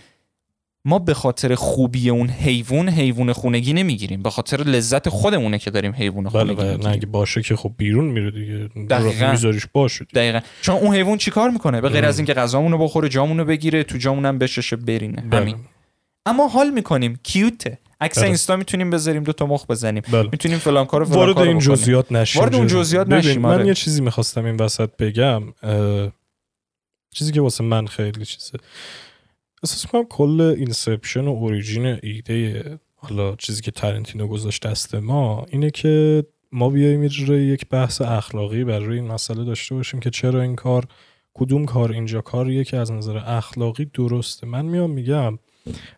ما 0.84 0.98
به 0.98 1.14
خاطر 1.14 1.54
خوبی 1.54 2.10
اون 2.10 2.28
حیوان 2.28 2.88
حیوان 2.88 3.32
خونگی 3.32 3.72
نمی‌گیریم 3.72 4.22
به 4.22 4.30
خاطر 4.30 4.56
لذت 4.56 5.08
خودمونه 5.08 5.58
که 5.58 5.70
داریم 5.70 5.92
حیوان 5.92 6.24
بله 6.24 6.30
خونگی 6.30 6.54
بله 6.54 6.64
نه 6.64 6.72
می‌گیریم 6.72 6.92
اگه 6.92 7.06
باشه 7.06 7.42
که 7.42 7.56
خب 7.56 7.72
بیرون 7.76 8.04
میره 8.04 8.30
دیگه 8.30 8.68
دقیقاً. 8.88 9.30
میذاریش 9.30 9.66
باشه 9.72 10.04
دیگه. 10.04 10.12
دقیقا 10.20 10.40
چون 10.62 10.76
اون 10.76 10.94
حیوان 10.94 11.18
چیکار 11.18 11.50
می‌کنه 11.50 11.80
به 11.80 11.88
غیر. 11.88 12.04
از 12.04 12.18
اینکه 12.18 12.34
غذامونو 12.34 12.78
بخوره 12.78 13.08
جامونو 13.08 13.44
بگیره 13.44 13.84
تو 13.84 13.98
جامونم 13.98 14.38
بششه 14.38 14.76
برینه 14.76 15.22
بله. 15.30 15.40
همین 15.40 15.56
اما 16.26 16.48
حال 16.48 16.70
می‌کنیم 16.70 17.20
کیوته 17.22 17.78
عکس 18.00 18.18
بله. 18.18 18.26
اینستا 18.26 18.56
می‌تونیم 18.56 18.90
بذاریم 18.90 19.22
دو 19.22 19.32
تا 19.32 19.46
مخ 19.46 19.66
بزنیم 19.66 20.02
بله. 20.12 20.28
می‌تونیم 20.32 20.58
فلان 20.58 20.86
کارو 20.86 21.04
فلان 21.04 21.18
وارد 21.18 21.38
این. 21.38 21.58
جزئیات 21.58 22.12
نشیم 22.12 22.40
وارد 22.40 22.54
اون 22.54 22.66
جز- 22.66 22.72
جزئیات 22.74 23.08
نشیم، 23.08 23.42
من 23.42 23.50
آره. 23.54 23.66
یه 23.66 23.74
چیزی 23.74 24.02
می‌خواستم 24.02 24.44
این 24.44 24.56
وسط 24.56 24.90
بگم 24.98 25.42
اه، 25.62 26.12
چیزی 27.14 27.32
که 27.32 27.40
واسه 27.40 27.64
من 27.64 27.86
خیلی 27.86 28.24
چیزه 28.24 28.58
احساس 29.62 29.87
کنم 29.87 30.05
کل 30.05 30.40
inception 30.40 31.20
و 31.21 31.29
origin 31.28 31.98
ایده 32.03 32.79
حالا 32.97 33.37
چیزی 33.37 33.62
که 33.62 33.71
Tarantino 33.70 34.26
گذاشت 34.27 34.66
دست 34.66 34.94
ما 34.94 35.47
اینه 35.51 35.71
که 35.71 36.25
ما 36.53 36.71
بیایم 36.71 37.03
یه 37.03 37.09
جوری 37.09 37.42
یک 37.42 37.68
بحث 37.68 38.01
اخلاقی 38.01 38.64
بر 38.64 38.79
روی 38.79 38.97
این 38.97 39.09
مسئله 39.09 39.44
داشته 39.44 39.75
باشیم 39.75 40.01
که 40.01 40.11
چرا 40.11 40.42
این 40.42 40.57
کار 40.57 40.87
کدوم 41.35 41.66
کار 41.66 41.92
اینجا 41.92 42.21
کاریه 42.21 42.64
که 42.64 42.77
از 42.77 42.92
نظر 42.92 43.16
اخلاقی 43.16 43.85
درسته. 43.85 44.47
من 44.47 44.64
میام 44.64 44.90
میگم 44.90 45.38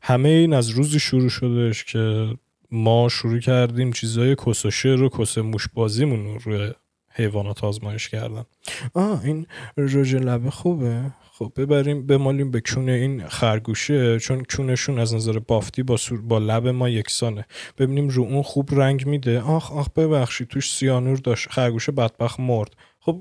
همه 0.02 0.28
این 0.28 0.54
از 0.54 0.68
روزی 0.68 1.00
شروع 1.00 1.28
شدش 1.28 1.84
که 1.84 2.34
ما 2.70 3.08
شروع 3.08 3.38
کردیم 3.38 3.92
چیزای 3.92 4.36
کس 4.46 4.66
و 4.66 4.70
شعر 4.70 5.02
و 5.02 5.08
کس 5.08 5.38
موش 5.38 5.68
بازیمون 5.74 6.26
رو 6.26 6.38
روی 6.38 6.70
حیوانات 7.10 7.64
آزمایش 7.64 8.08
کردن. 8.08 8.44
آه 8.94 9.24
این 9.24 9.46
رژ 9.76 10.14
لبه 10.14 10.50
خوبه. 10.50 11.12
خب 11.40 11.52
ببریم 11.56 12.06
بمالیم 12.06 12.50
به 12.50 12.60
کونه 12.60 12.92
این 12.92 13.28
خرگوشه 13.28 14.18
چون 14.18 14.42
کونشون 14.56 14.98
از 14.98 15.14
نظر 15.14 15.38
بافتی 15.38 15.82
با, 15.82 15.96
سور 15.96 16.20
با 16.20 16.38
لب 16.38 16.68
ما 16.68 16.88
یکسانه. 16.88 17.46
ببینیم 17.78 18.08
رو 18.08 18.22
اون 18.22 18.42
خوب 18.42 18.68
رنگ 18.72 19.06
میده. 19.06 19.40
آخ 19.40 19.72
آخ 19.72 19.88
ببخشید 19.88 20.48
توش 20.48 20.72
سیانور 20.72 21.16
داشت. 21.16 21.48
خرگوشه 21.50 21.92
بدبخت 21.92 22.40
مرد. 22.40 22.76
خب 23.00 23.20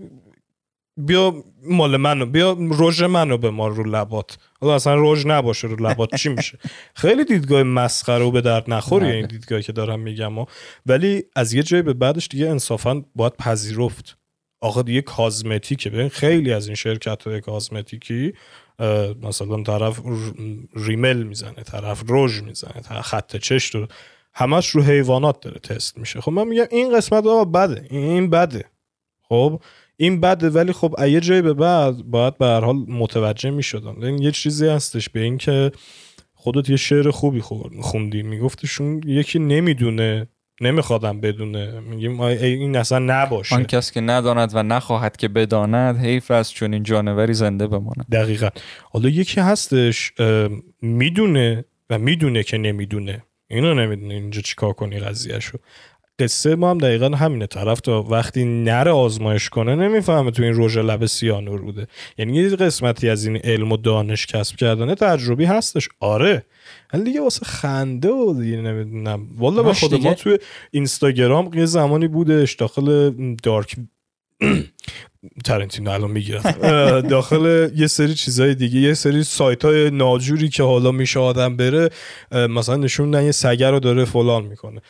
بیا 0.97 1.43
مال 1.63 1.97
منو 1.97 2.25
بیا 2.25 2.57
رژ 2.59 3.03
منو 3.03 3.37
به 3.37 3.49
ما 3.49 3.67
رو 3.67 3.83
لبات. 3.83 4.37
حالا 4.61 4.75
اصلا 4.75 5.11
رژ 5.11 5.25
نباشه 5.25 5.67
رو 5.67 5.75
لبات. 5.87 6.15
چی 6.15 6.29
میشه؟ 6.29 6.57
خیلی 7.01 7.25
دیدگاه 7.25 7.63
مسخره 7.63 8.23
و 8.23 8.31
به 8.31 8.41
درد 8.41 8.69
نخوریه 8.69 9.13
این 9.13 9.25
بله. 9.25 9.37
دیدگاهی 9.37 9.63
که 9.63 9.71
دارم 9.71 9.99
میگم. 9.99 10.37
و 10.37 10.45
ولی 10.85 11.23
از 11.35 11.53
یه 11.53 11.63
جای 11.63 11.81
به 11.81 11.93
بعدش 11.93 12.27
دیگه 12.27 12.49
انصافا 12.49 13.03
باید 13.15 13.33
پذیرفت. 13.33 14.18
آقا 14.61 14.81
دیگه 14.81 15.01
کازمتیکه. 15.01 15.89
ببین 15.89 16.09
خیلی 16.09 16.53
از 16.53 16.67
این 16.67 16.75
شرکت 16.75 17.23
های 17.23 17.41
کازمتیکی 17.41 18.33
مثلا 19.21 19.63
طرف 19.63 19.99
ریمل 20.75 21.23
می‌زنه 21.23 21.53
طرف 21.53 22.03
رژ 22.09 22.41
می‌زنه 22.41 22.81
طرف 22.81 23.01
خط 23.05 23.37
چش 23.37 23.65
رو 23.75 23.87
همش 24.33 24.69
رو 24.69 24.81
حیوانات 24.83 25.41
داره 25.41 25.59
تست 25.59 25.97
میشه. 25.97 26.21
خب 26.21 26.31
من 26.31 26.47
میگم 26.47 26.65
این 26.71 26.97
قسمت 26.97 27.25
آقا 27.25 27.45
بده. 27.45 27.87
این- 27.89 28.29
بده. 28.29 28.65
خب؟ 29.21 29.61
این 29.97 30.21
بده 30.21 30.49
ولی 30.49 30.71
خب 30.73 30.95
یه 31.07 31.19
جایی 31.19 31.41
به 31.41 31.53
بعد 31.53 32.03
باید 32.03 32.37
به 32.37 32.45
هر 32.45 32.59
حال 32.61 32.75
متوجه 32.75 33.49
می‌شدن 33.49 34.03
این 34.03 34.21
یه 34.21 34.31
چیزی 34.31 34.67
هستش 34.67 35.09
به 35.09 35.19
این 35.19 35.37
که 35.37 35.71
خودت 36.33 36.69
یه 36.69 36.77
شعر 36.77 37.11
خوبی 37.11 37.41
خوندی. 37.81 38.23
میگفتشون 38.23 39.01
یکی 39.05 39.39
نمی‌دونه 39.39 40.27
نمیخوادم 40.61 41.21
بدونه. 41.21 41.79
میگیم 41.79 42.21
این 42.21 42.75
اصلا 42.75 42.99
نباشه. 42.99 43.55
آن 43.55 43.63
کس 43.63 43.91
که 43.91 44.01
نداند 44.01 44.51
و 44.53 44.63
نخواهد 44.63 45.17
که 45.17 45.27
بداند 45.27 45.97
حیف 45.97 46.31
است 46.31 46.53
چون 46.53 46.73
این 46.73 46.83
جانوری 46.83 47.33
زنده 47.33 47.67
بماند. 47.67 48.05
دقیقا. 48.11 48.49
حالا 48.91 49.09
یکی 49.09 49.41
هستش 49.41 50.13
می‌دونه 50.81 51.65
و 51.89 51.97
می‌دونه 51.97 52.43
که 52.43 52.57
نمی‌دونه. 52.57 53.23
اینو 53.47 53.73
نمی‌دونه 53.73 54.13
اینجا 54.13 54.41
چیکار 54.41 54.73
کنی 54.73 54.99
قضیهشو. 54.99 55.57
قصه 56.19 56.55
ما 56.55 56.69
هم 56.71 56.77
دقیقا 56.77 57.09
همینه. 57.09 57.47
طرف 57.47 57.79
تا 57.79 58.03
وقتی 58.03 58.43
نره 58.45 58.91
آزمایش 58.91 59.49
کنه 59.49 59.75
نمی‌فهمه 59.75 60.31
تو 60.31 60.43
این 60.43 60.53
رژ 60.55 60.77
لب 60.77 61.05
سیانور 61.05 61.61
بوده 61.61 61.87
یعنی 62.17 62.37
یه 62.37 62.49
قسمتی 62.49 63.09
از 63.09 63.25
این 63.25 63.37
علم 63.37 63.71
و 63.71 63.77
دانش 63.77 64.25
کسب 64.25 64.55
کردنه 64.55 64.95
تجربی 64.95 65.45
هستش. 65.45 65.89
آره. 65.99 66.45
ولی 66.93 67.03
دیگه 67.03 67.21
واسه 67.21 67.45
خنده 67.45 68.09
و 68.09 68.33
دیگه 68.41 68.57
نمی‌دونم. 68.57 69.27
والا 69.37 69.63
به 69.63 69.73
خود 69.73 69.93
ما. 69.95 70.13
توی 70.13 70.37
اینستاگرام 70.71 71.53
یه 71.53 71.65
زمانی 71.65 72.07
بودش 72.07 72.53
داخل 72.53 73.11
دارک 73.43 73.75
ترنتینو 75.45 75.91
الان 75.91 76.11
می‌گیرم. 76.11 76.41
داخل 77.15 77.69
یه 77.75 77.87
سری 77.87 78.13
چیزای 78.13 78.55
دیگه 78.55 78.79
یه 78.79 78.93
سری 78.93 79.23
سایت 79.23 79.65
های 79.65 79.91
ناجوری 79.91 80.49
که 80.49 80.63
حالا 80.63 80.91
میشه 80.91 81.19
آدم 81.19 81.57
بره 81.57 81.89
مثلا 82.31 82.75
نشون 82.75 83.13
یه 83.13 83.31
سگه 83.31 83.69
رو 83.69 83.79
داره 83.79 84.05
فلان 84.05 84.45
می‌کنه. 84.45 84.81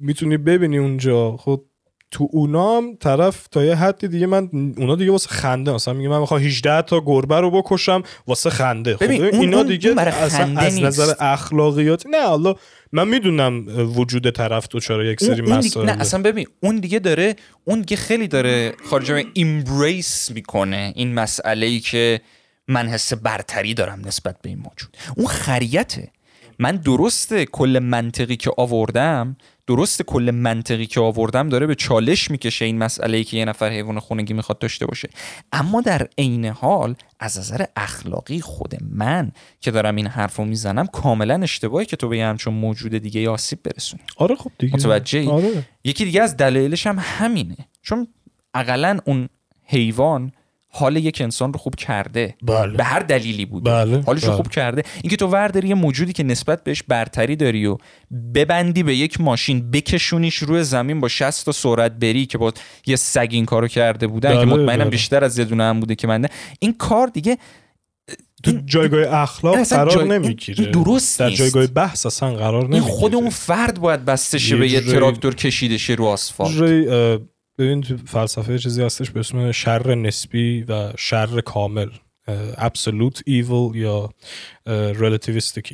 می‌تونی 0.00 0.36
ببینی 0.36 0.78
اونجا. 0.78 1.36
خب 1.36 1.64
تو 2.10 2.28
اونا 2.32 2.76
هم 2.76 2.96
طرف 3.00 3.46
تا 3.46 3.64
یه 3.64 3.74
حدی 3.74 4.08
دیگه 4.08 4.26
من 4.26 4.48
اونا 4.76 4.96
دیگه 4.96 5.10
واسه 5.12 5.28
خنده 5.28 5.72
مثلا 5.72 5.94
میگه 5.94 6.08
من 6.08 6.18
می‌خوام 6.20 6.40
18 6.40 6.82
تا 6.82 7.00
گربه 7.06 7.40
رو 7.40 7.50
بکشم 7.50 8.02
واسه 8.26 8.50
خنده. 8.50 8.96
خب 8.96 9.04
ببین، 9.04 9.24
اون- 9.24 9.34
اینا 9.40 9.62
دیگه 9.62 9.88
اون 9.90 9.98
اصلا 9.98 10.60
از. 10.60 10.82
نظر 10.82 11.14
اخلاقیات 11.20 12.06
نه 12.06 12.26
حالا 12.26 12.54
من 12.92 13.08
می‌دونم 13.08 13.64
وجود 13.96 14.30
طرف 14.30 14.66
تو 14.66 14.80
چرا 14.80 15.04
یک 15.04 15.20
سری 15.20 15.42
مسائل 15.42 15.86
نه 15.86 16.00
اصلا 16.00 16.22
ببین 16.22 16.46
اون 16.60 16.76
دیگه 16.76 16.98
داره 16.98 17.36
اون 17.64 17.80
دیگه 17.80 17.96
خیلی 17.96 18.28
داره 18.28 18.72
خارج 18.90 19.24
embrace 19.34 20.30
می‌کنه 20.30 20.92
این 20.96 21.14
مسئله 21.14 21.66
ای 21.66 21.80
که 21.80 22.20
من 22.68 22.86
حس 22.88 23.12
برتری 23.12 23.74
دارم 23.74 24.00
نسبت 24.06 24.36
به 24.42 24.48
این 24.48 24.58
موجود. 24.58 24.96
اون 25.16 25.26
خریته. 25.26 26.08
من 26.58 26.76
درسته 26.76 27.44
کل 27.44 27.78
منطقی 27.82 28.36
که 28.36 28.50
آوردم 28.56 29.36
درست 29.66 30.02
کل 30.02 30.30
منطقی 30.30 30.86
که 30.86 31.00
آوردم 31.00 31.48
داره 31.48 31.66
به 31.66 31.74
چالش 31.74 32.30
می‌کشه 32.30 32.64
این 32.64 32.78
مسئله 32.78 33.16
ای 33.16 33.24
که 33.24 33.36
یه 33.36 33.44
نفر 33.44 33.70
حیوان 33.70 33.98
خونگی 33.98 34.34
می‌خواد 34.34 34.58
داشته 34.58 34.86
باشه. 34.86 35.08
اما 35.52 35.80
در 35.80 36.08
عین 36.18 36.44
حال 36.44 36.94
از 37.20 37.38
نظر 37.38 37.64
اخلاقی 37.76 38.40
خود 38.40 38.74
من 38.90 39.32
که 39.60 39.70
دارم 39.70 39.96
این 39.96 40.06
حرفو 40.06 40.44
می‌زنم 40.44 40.86
کاملا 40.86 41.42
اشتباهی 41.42 41.86
که 41.86 41.96
تو 41.96 42.08
به 42.08 42.22
همچون 42.22 42.54
موجود 42.54 42.94
دیگه 42.94 43.20
ی 43.20 43.26
آسیب 43.26 43.58
برسونی. 43.62 44.02
آره 44.16 44.34
خب 44.34 44.50
دیگه. 44.58 44.74
متوجهی؟ 44.74 45.26
آره. 45.26 45.66
یکی 45.84 46.04
دیگه 46.04 46.22
از 46.22 46.36
دلایلش 46.36 46.86
هم 46.86 46.96
همینه. 47.00 47.56
چون 47.82 48.08
اقلا 48.54 48.98
اون 49.04 49.28
حیوان 49.64 50.32
حال 50.70 50.96
یک 50.96 51.20
انسان 51.20 51.52
رو 51.52 51.58
خوب 51.58 51.74
کرده 51.74 52.34
بله. 52.42 52.76
به 52.76 52.84
هر 52.84 53.00
دلیلی 53.00 53.46
بوده 53.46 53.70
بله، 53.70 54.02
حالش 54.06 54.22
رو 54.22 54.28
بله. 54.28 54.36
خوب 54.36 54.48
کرده 54.48 54.82
اینکه 55.02 55.16
تو 55.16 55.26
ورداری 55.26 55.68
یه 55.68 55.74
موجودی 55.74 56.12
که 56.12 56.22
نسبت 56.22 56.64
بهش 56.64 56.82
برتری 56.82 57.36
داری 57.36 57.66
و 57.66 57.76
ببندی 58.34 58.82
به 58.82 58.96
یک 58.96 59.20
ماشین 59.20 59.70
بکشونیش 59.70 60.36
روی 60.36 60.62
زمین 60.64 61.00
با 61.00 61.08
60 61.08 61.44
تا 61.44 61.52
سرعت 61.52 61.92
بری 61.92 62.26
که 62.26 62.38
با 62.38 62.52
یه 62.86 62.96
سگ 62.96 63.28
این 63.30 63.44
کارو 63.44 63.68
کرده 63.68 64.06
بودن 64.06 64.30
بله، 64.30 64.40
که 64.40 64.46
مطمئنم 64.46 64.78
بله. 64.78 64.90
بیشتر 64.90 65.24
از 65.24 65.38
یه 65.38 65.44
دونه 65.44 65.64
هم 65.64 65.80
بوده 65.80 65.94
که 65.94 66.06
من 66.06 66.20
نه. 66.20 66.28
این 66.60 66.72
کار 66.72 67.06
دیگه 67.06 67.38
تو 68.42 68.52
جایگاه 68.66 69.14
اخلاق 69.22 69.62
قرار 69.62 69.90
جای- 69.94 70.08
نمی‌گیره 70.08 70.64
درست 70.66 71.18
در. 71.18 71.30
جایگاه 71.30 71.66
بحث 71.66 72.06
اصلا 72.06 72.34
قرار 72.34 72.54
این 72.62 72.64
نمی‌گیره 72.64 72.92
خود 72.92 73.14
اون 73.14 73.30
فرد 73.30 73.80
باید 73.80 74.04
بسته 74.04 74.38
شه 74.38 74.54
یه 74.54 74.60
به 74.60 74.70
یه 74.70 74.80
تراکتور 74.80 75.34
کشیده 75.34 75.78
شه 75.78 75.92
رو 75.92 76.04
آسفالت 76.04 77.20
ببین 77.58 77.82
فلسفه 77.82 78.58
چیزی 78.58 78.82
هستش 78.82 79.10
به 79.10 79.20
اسم 79.20 79.52
شر 79.52 79.94
نسبی 79.94 80.62
و 80.68 80.92
شر 80.98 81.40
کامل. 81.40 81.88
absolute 82.56 83.20
evil 83.28 83.74
یا 83.74 84.10
relativistic 84.92 85.72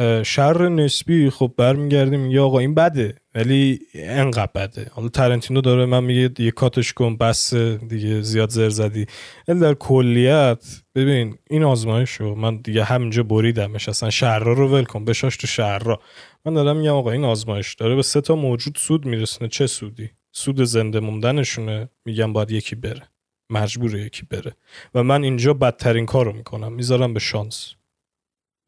اه، 0.00 0.22
شر 0.22 0.68
نسبی 0.68 1.30
خب 1.30 1.54
برمیگردیم 1.56 2.20
میگه 2.20 2.40
آقا 2.40 2.58
این 2.58 2.74
بده 2.74 3.14
ولی 3.34 3.80
انقدر 3.94 4.50
بده. 4.54 4.90
حالا 4.92 5.08
ترنتینو 5.08 5.60
داره 5.60 5.86
من 5.86 6.04
میگه 6.04 6.28
دیگه 6.28 6.50
کاتش 6.50 6.92
کن 6.92 7.16
بس 7.16 7.54
دیگه 7.54 8.20
زیاد 8.20 8.50
زر 8.50 8.68
زدی. 8.68 9.06
ولی 9.48 9.60
در 9.60 9.74
کلیت 9.74 10.64
ببین 10.94 11.38
این 11.50 11.64
آزمایش 11.64 12.10
رو 12.10 12.34
من 12.34 12.56
دیگه 12.56 12.84
همینجا 12.84 13.22
بریدمش. 13.22 13.88
اصلا 13.88 14.10
شهرها 14.10 14.52
رو 14.52 14.68
ول 14.68 14.84
کن 14.84 15.04
بشاش 15.04 15.36
تو 15.36 15.46
شهرها 15.46 16.00
من 16.44 16.54
دارم 16.54 16.76
میگم 16.76 16.92
آقا 16.94 17.10
این 17.10 17.24
آزمایش 17.24 17.74
داره 17.74 17.94
به 17.94 18.02
سه 18.02 18.20
تا 18.20 18.34
موجود 18.36 18.76
سود 18.76 19.06
میرسونه 19.06 19.48
چه 19.48 19.66
سودی؟ 19.66 20.10
سود 20.38 20.62
زنده 20.62 21.00
موندنشونه 21.00 21.88
میگم 22.04 22.32
باید 22.32 22.50
یکی 22.50 22.76
بره. 22.76 23.02
مجبور 23.50 23.96
یکی 23.96 24.22
بره. 24.30 24.52
و 24.94 25.02
من 25.02 25.22
اینجا 25.24 25.54
بدترین 25.54 26.06
کار 26.06 26.24
رو 26.26 26.32
می‌کنم. 26.32 26.72
می‌ذارم 26.72 27.14
به 27.14 27.20
شانس. 27.20 27.74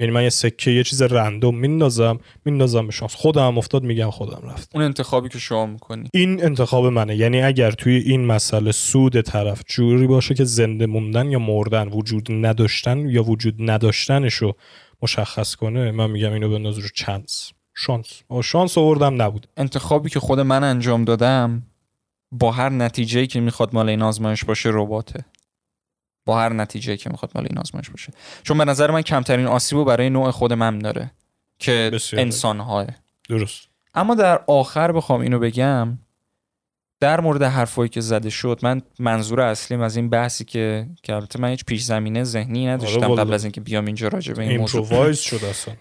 یعنی 0.00 0.12
من 0.12 0.22
یه 0.22 0.28
سکه 0.28 0.70
یه 0.70 0.84
چیز 0.84 1.02
رندوم 1.02 1.58
میندازم 1.58 2.20
میندازم 2.44 2.86
به 2.86 2.92
شانس. 2.92 3.14
خودم 3.14 3.46
هم 3.46 3.58
افتاد 3.58 3.82
میگم 3.82 4.10
خودم 4.10 4.48
رفت 4.48 4.70
اون 4.74 4.84
انتخابی 4.84 5.28
که 5.28 5.38
شما 5.38 5.66
می‌کنی. 5.66 6.08
این 6.14 6.44
انتخاب 6.44 6.86
منه. 6.86 7.16
یعنی 7.16 7.42
اگر 7.42 7.70
توی 7.70 7.96
این 7.96 8.26
مسئله 8.26 8.72
سود 8.72 9.20
طرف 9.20 9.62
جوری 9.66 10.06
باشه 10.06 10.34
که 10.34 10.44
زنده 10.44 10.86
موندن 10.86 11.30
یا 11.30 11.38
مردن 11.38 11.88
وجود 11.88 12.26
نداشتن 12.30 13.08
یا 13.08 13.22
وجود 13.22 13.54
نداشتنش 13.58 14.34
رو 14.34 14.56
مشخص 15.02 15.54
کنه 15.54 15.90
من 15.90 16.10
میگم 16.10 16.32
اینو 16.32 16.50
بنداز 16.50 16.78
رو 16.78 16.88
چانس. 16.94 17.52
شانس. 17.80 18.22
شانس 18.44 18.78
آوردم 18.78 19.22
نبود. 19.22 19.46
انتخابی 19.56 20.10
که 20.10 20.20
خود 20.20 20.40
من 20.40 20.64
انجام 20.64 21.04
دادم 21.04 21.62
با 22.32 22.50
هر 22.50 22.68
نتیجه‌ای 22.68 23.26
که 23.26 23.40
می‌خواد 23.40 23.74
مال 23.74 23.88
این 23.88 24.02
آزمایش 24.02 24.44
باشه 24.44 24.70
رباته 24.72 25.24
با 26.26 26.40
هر 26.40 26.52
نتیجه‌ای 26.52 26.98
که 26.98 27.10
می‌خواد 27.10 27.32
مال 27.34 27.46
این 27.50 27.58
آزمایش 27.58 27.90
باشه. 27.90 28.12
چون 28.42 28.58
به 28.58 28.64
نظر 28.64 28.90
من 28.90 29.02
کمترین 29.02 29.46
آسیبو 29.46 29.84
برای 29.84 30.10
نوع 30.10 30.30
خود 30.30 30.52
من 30.52 30.78
داره 30.78 31.10
که. 31.58 31.90
انسان‌های. 32.12 32.86
درست. 33.28 33.68
اما 33.94 34.14
در 34.14 34.44
آخر 34.46 34.92
بخوام 34.92 35.20
اینو 35.20 35.38
بگم 35.38 35.98
در 37.00 37.20
مورد 37.20 37.42
حرفایی 37.42 37.88
که 37.88 38.00
زده 38.00 38.30
شد 38.30 38.60
من 38.62 38.82
منظور 38.98 39.40
اصلیم 39.40 39.80
از 39.80 39.96
این 39.96 40.10
بحثی 40.10 40.44
که 40.44 40.86
که 41.02 41.14
البته 41.14 41.40
من 41.40 41.48
هیچ 41.48 41.64
پیش 41.64 41.82
زمینه 41.82 42.24
ذهنی 42.24 42.66
نداشتم 42.66 43.06
والا. 43.06 43.24
قبل 43.24 43.32
از 43.32 43.44
اینکه 43.44 43.60
بیام 43.60 43.86
اینجا 43.86 44.08
راجع 44.08 44.34
به 44.34 44.42
این 44.42 44.60
موضوع. 44.60 45.12
شد 45.12 45.44
اصلا. 45.44 45.74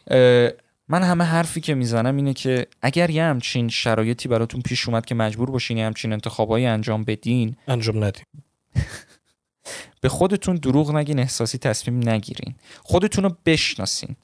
من 0.90 1.04
همه 1.04 1.24
حرفی 1.24 1.62
که 1.62 1.76
می‌زنم 1.76 2.16
اینه 2.16 2.34
که 2.34 2.68
اگر 2.82 3.10
یه 3.10 3.24
همچین 3.24 3.70
شرایطی 3.70 4.30
براتون 4.30 4.62
پیش 4.62 4.88
اومد 4.88 5.06
که 5.06 5.16
مجبور 5.16 5.52
باشین 5.52 5.78
یه 5.78 5.86
همچین 5.86 6.14
انتخابایی 6.14 6.66
انجام 6.66 7.04
بدین 7.04 7.56
انجام 7.68 8.04
ندیم 8.04 8.26
به 10.02 10.10
خودتون 10.10 10.56
دروغ 10.56 10.96
نگین 10.96 11.20
احساسی 11.20 11.58
تصمیم 11.58 12.10
نگیرین. 12.10 12.56
خودتون 12.84 13.24
رو 13.24 13.38
بشناسین. 13.46 14.16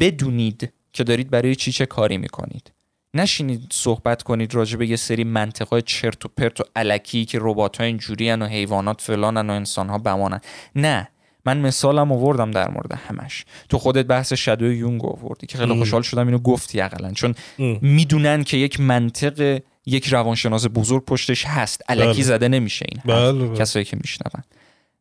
بدونید 0.00 0.72
که 0.92 1.04
دارید 1.04 1.30
برای 1.30 1.54
چی 1.54 1.72
چه 1.72 1.86
کاری 1.86 2.18
می‌کنید. 2.18 2.72
نشینید 3.14 3.66
صحبت 3.72 4.22
کنید 4.22 4.54
راجع 4.54 4.76
به 4.76 4.86
یه 4.86 4.96
سری 4.96 5.24
منطقای 5.24 5.82
چرت 5.82 6.24
و 6.24 6.28
پرت 6.28 6.60
و 6.60 6.64
علکی 6.76 7.24
که 7.24 7.38
ربات 7.40 7.76
ها 7.76 7.84
اینجوری 7.84 8.32
و 8.32 8.44
حیوانات 8.44 9.00
فلانن 9.00 9.50
و 9.50 9.52
انسان 9.52 9.88
ها 9.88 9.98
بمانن. 9.98 10.40
نه. 10.74 11.08
من 11.46 11.58
مثالم 11.58 12.12
آوردم 12.12 12.50
در 12.50 12.70
مورد 12.70 12.92
همش 12.92 13.44
تو 13.68 13.78
خودت 13.78 14.06
بحث 14.06 14.32
شادو 14.32 14.72
یونگ 14.72 15.04
آوردی 15.04 15.46
که 15.46 15.58
خیلی. 15.58 15.78
خوشحال 15.78 16.02
شدم 16.02 16.26
اینو 16.26 16.38
گفتی 16.38 16.80
اقلا 16.80 17.12
چون. 17.12 17.34
می‌دونن 17.82 18.44
که 18.44 18.56
یک 18.56 18.80
منطق 18.80 19.60
یک 19.86 20.06
روانشناس 20.08 20.66
بزرگ 20.74 21.04
پشتش 21.04 21.44
هست 21.46 21.82
علکی 21.88 22.12
بله. 22.12 22.22
زده 22.22 22.48
نمیشه 22.48 22.86
این. 22.88 23.02
بله 23.04 23.32
بله. 23.32 23.58
کسایی 23.58 23.84
که 23.84 23.96
میشنون 23.96 24.44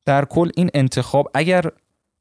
در 0.06 0.26
کل 0.26 0.50
این 0.56 0.70
انتخاب 0.74 1.32
اگر 1.34 1.66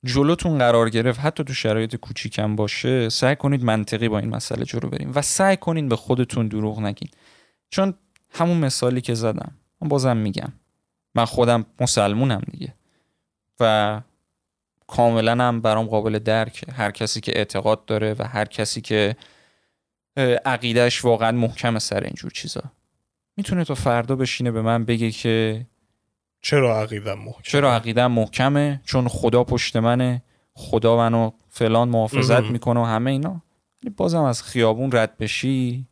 جلوتون 0.05 0.59
قرار 0.59 0.91
گرفت 0.91 1.21
حتی 1.21 1.45
تو 1.45 1.55
شرایط 1.55 1.97
کوچیکم 1.97 2.57
باشه 2.57 3.09
سعی 3.09 3.37
کنید 3.37 3.65
منطقی 3.65 4.09
با 4.09 4.19
این 4.19 4.29
مسئله 4.29 4.65
جلو 4.65 4.89
بریم 4.89 5.13
و 5.15 5.23
سعی 5.23 5.57
کنید 5.57 5.89
به 5.89 5.97
خودتون 5.97 6.49
دروغ 6.49 6.81
نگین 6.81 7.09
چون 7.71 7.95
همون 8.31 8.57
مثالی 8.57 9.01
که 9.01 9.15
زدم 9.15 9.53
من 9.81 9.89
بازم 9.89 10.17
میگم 10.17 10.53
من 11.15 11.25
خودم 11.25 11.67
مسلمونم 11.81 12.43
دیگه 12.51 12.75
و 13.61 14.01
کاملا 14.87 15.33
هم 15.33 15.61
برام 15.61 15.87
قابل 15.87 16.18
درکه. 16.18 16.73
هر 16.73 16.90
کسی 16.90 17.20
که 17.20 17.33
اعتقاد 17.38 17.85
داره 17.85 18.16
و 18.18 18.23
هر 18.23 18.44
کسی 18.44 18.81
که 18.81 19.16
عقیدهش 20.44 21.05
واقعا 21.05 21.33
محکم 21.33 21.79
سر 21.79 22.01
اینجور 22.01 22.31
چیزا. 22.31 22.62
می‌تونه 23.37 23.64
تا 23.64 23.75
فردا 23.75 24.16
بشینه 24.16 24.51
به 24.51 24.62
من 24.62 24.85
بگه 24.85 25.11
که 25.11 25.66
چرا 26.42 26.81
عقیدم 26.83 27.18
محکم 27.18 27.42
چرا 27.42 27.75
عقیدم 27.75 28.12
محکمه؟ 28.12 28.81
چون 28.85 29.09
خدا 29.09 29.44
پشت 29.44 29.77
منه. 29.77 30.23
خدا 30.55 30.97
منو 30.97 31.31
فلان 31.49 31.88
محافظت. 31.88 32.42
می‌کنه 32.42 32.81
و 32.81 32.85
همه 32.85 33.11
اینا. 33.11 33.42
بازم 33.97 34.23
از 34.23 34.42
خیابون 34.42 34.92
رد 34.92 35.18
بشی 35.18 35.87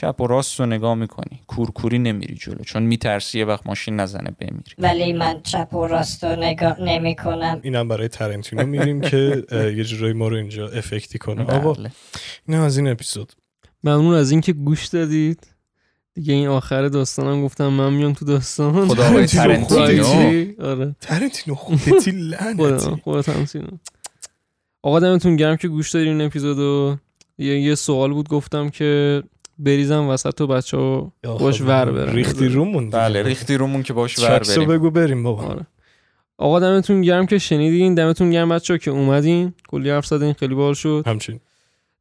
چپ 0.00 0.20
و 0.20 0.26
راست 0.26 0.60
رو 0.60 0.66
نگاه 0.66 0.94
می‌کنی. 0.94 1.40
کورکوری 1.46 1.98
نمیری 1.98 2.34
جلو 2.34 2.64
چون 2.64 2.82
میترسی 2.82 3.38
یه 3.38 3.44
وقت 3.44 3.66
ماشین 3.66 3.96
نزنه 3.96 4.30
بمیری. 4.40 4.72
ولی 4.78 5.12
من 5.12 5.40
چپ 5.42 5.74
و 5.74 5.86
راست 5.86 6.24
رو 6.24 6.36
نگاه 6.36 6.80
نمی 6.80 7.16
کنم 7.16 7.60
اینم 7.62 7.88
برای 7.88 8.08
ترنتینو 8.08 8.66
میریم 8.66 9.00
که 9.00 9.44
یه 9.52 9.84
جورایی 9.84 10.14
ما 10.14 10.28
رو 10.28 10.36
اینجا 10.36 10.68
افکتی 10.68 11.18
کنه. 11.18 11.42
آقا 11.42 11.72
بله. 11.72 11.90
این 12.48 12.58
از 12.58 12.76
این 12.76 12.88
اپیزود. 12.88 13.32
ممنون 13.84 14.14
از 14.14 14.30
اینکه 14.30 14.52
گوش 14.52 14.86
دادید. 14.86 15.46
دیگه 16.14 16.34
این 16.34 16.48
آخر 16.48 16.88
داستانم 16.88 17.44
گفتم 17.44 17.68
من 17.68 17.92
میام 17.92 18.12
تو 18.12 18.24
داستان. 18.24 18.88
خدا 18.88 19.06
آقای 19.08 19.26
ترنتینو. 19.26 20.44
آره. 20.60 20.96
ترنتینو 21.00 21.54
خودتی 21.54 22.10
لعنتی. 22.10 23.00
خودت 23.04 23.28
هم 23.28 23.44
سینو. 23.44 23.68
آقا 24.82 25.00
دمتون 25.00 25.36
گرم 25.36 25.56
که 25.56 25.68
گوش 25.68 25.90
دادین 25.90 26.08
این 26.08 26.20
اپیزودو. 26.20 26.96
یه, 27.38 27.60
یه 27.60 27.74
سوال 27.74 28.12
بود 28.12 28.28
گفتم 28.28 28.68
که 28.68 29.22
بریزم 29.58 30.08
وسط 30.08 30.40
و 30.40 30.46
بچه 30.46 30.76
ها 30.76 31.12
باش 31.24 31.60
ور 31.60 31.90
برن. 31.90 32.14
ریختی 32.14 32.48
رومون 32.48 32.90
بله 32.90 33.22
ریختی 33.22 33.54
رومون 33.54 33.82
که 33.82 33.92
باش 33.92 34.18
ور 34.18 34.38
بریم. 34.38 34.68
بگو 34.68 34.90
بریم 34.90 35.22
بابا. 35.22 35.42
آره. 35.42 35.66
آقا 36.38 36.60
دمتون 36.60 37.02
گرم 37.02 37.26
که 37.26 37.38
شنیدین. 37.38 37.94
دمتون 37.94 38.30
گرم 38.30 38.48
بچه 38.48 38.78
که 38.78 38.90
اومدین. 38.90 39.54
کلی 39.68 39.90
حرف 39.90 40.06
زدین 40.06 40.32
خیلی 40.32 40.54
باحال 40.54 40.74
شد. 40.74 41.02
همچین 41.06 41.40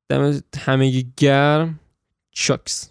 دم 0.09 0.39
همگی 0.59 1.07
گرم. 1.17 1.79
چاکس. 2.31 2.89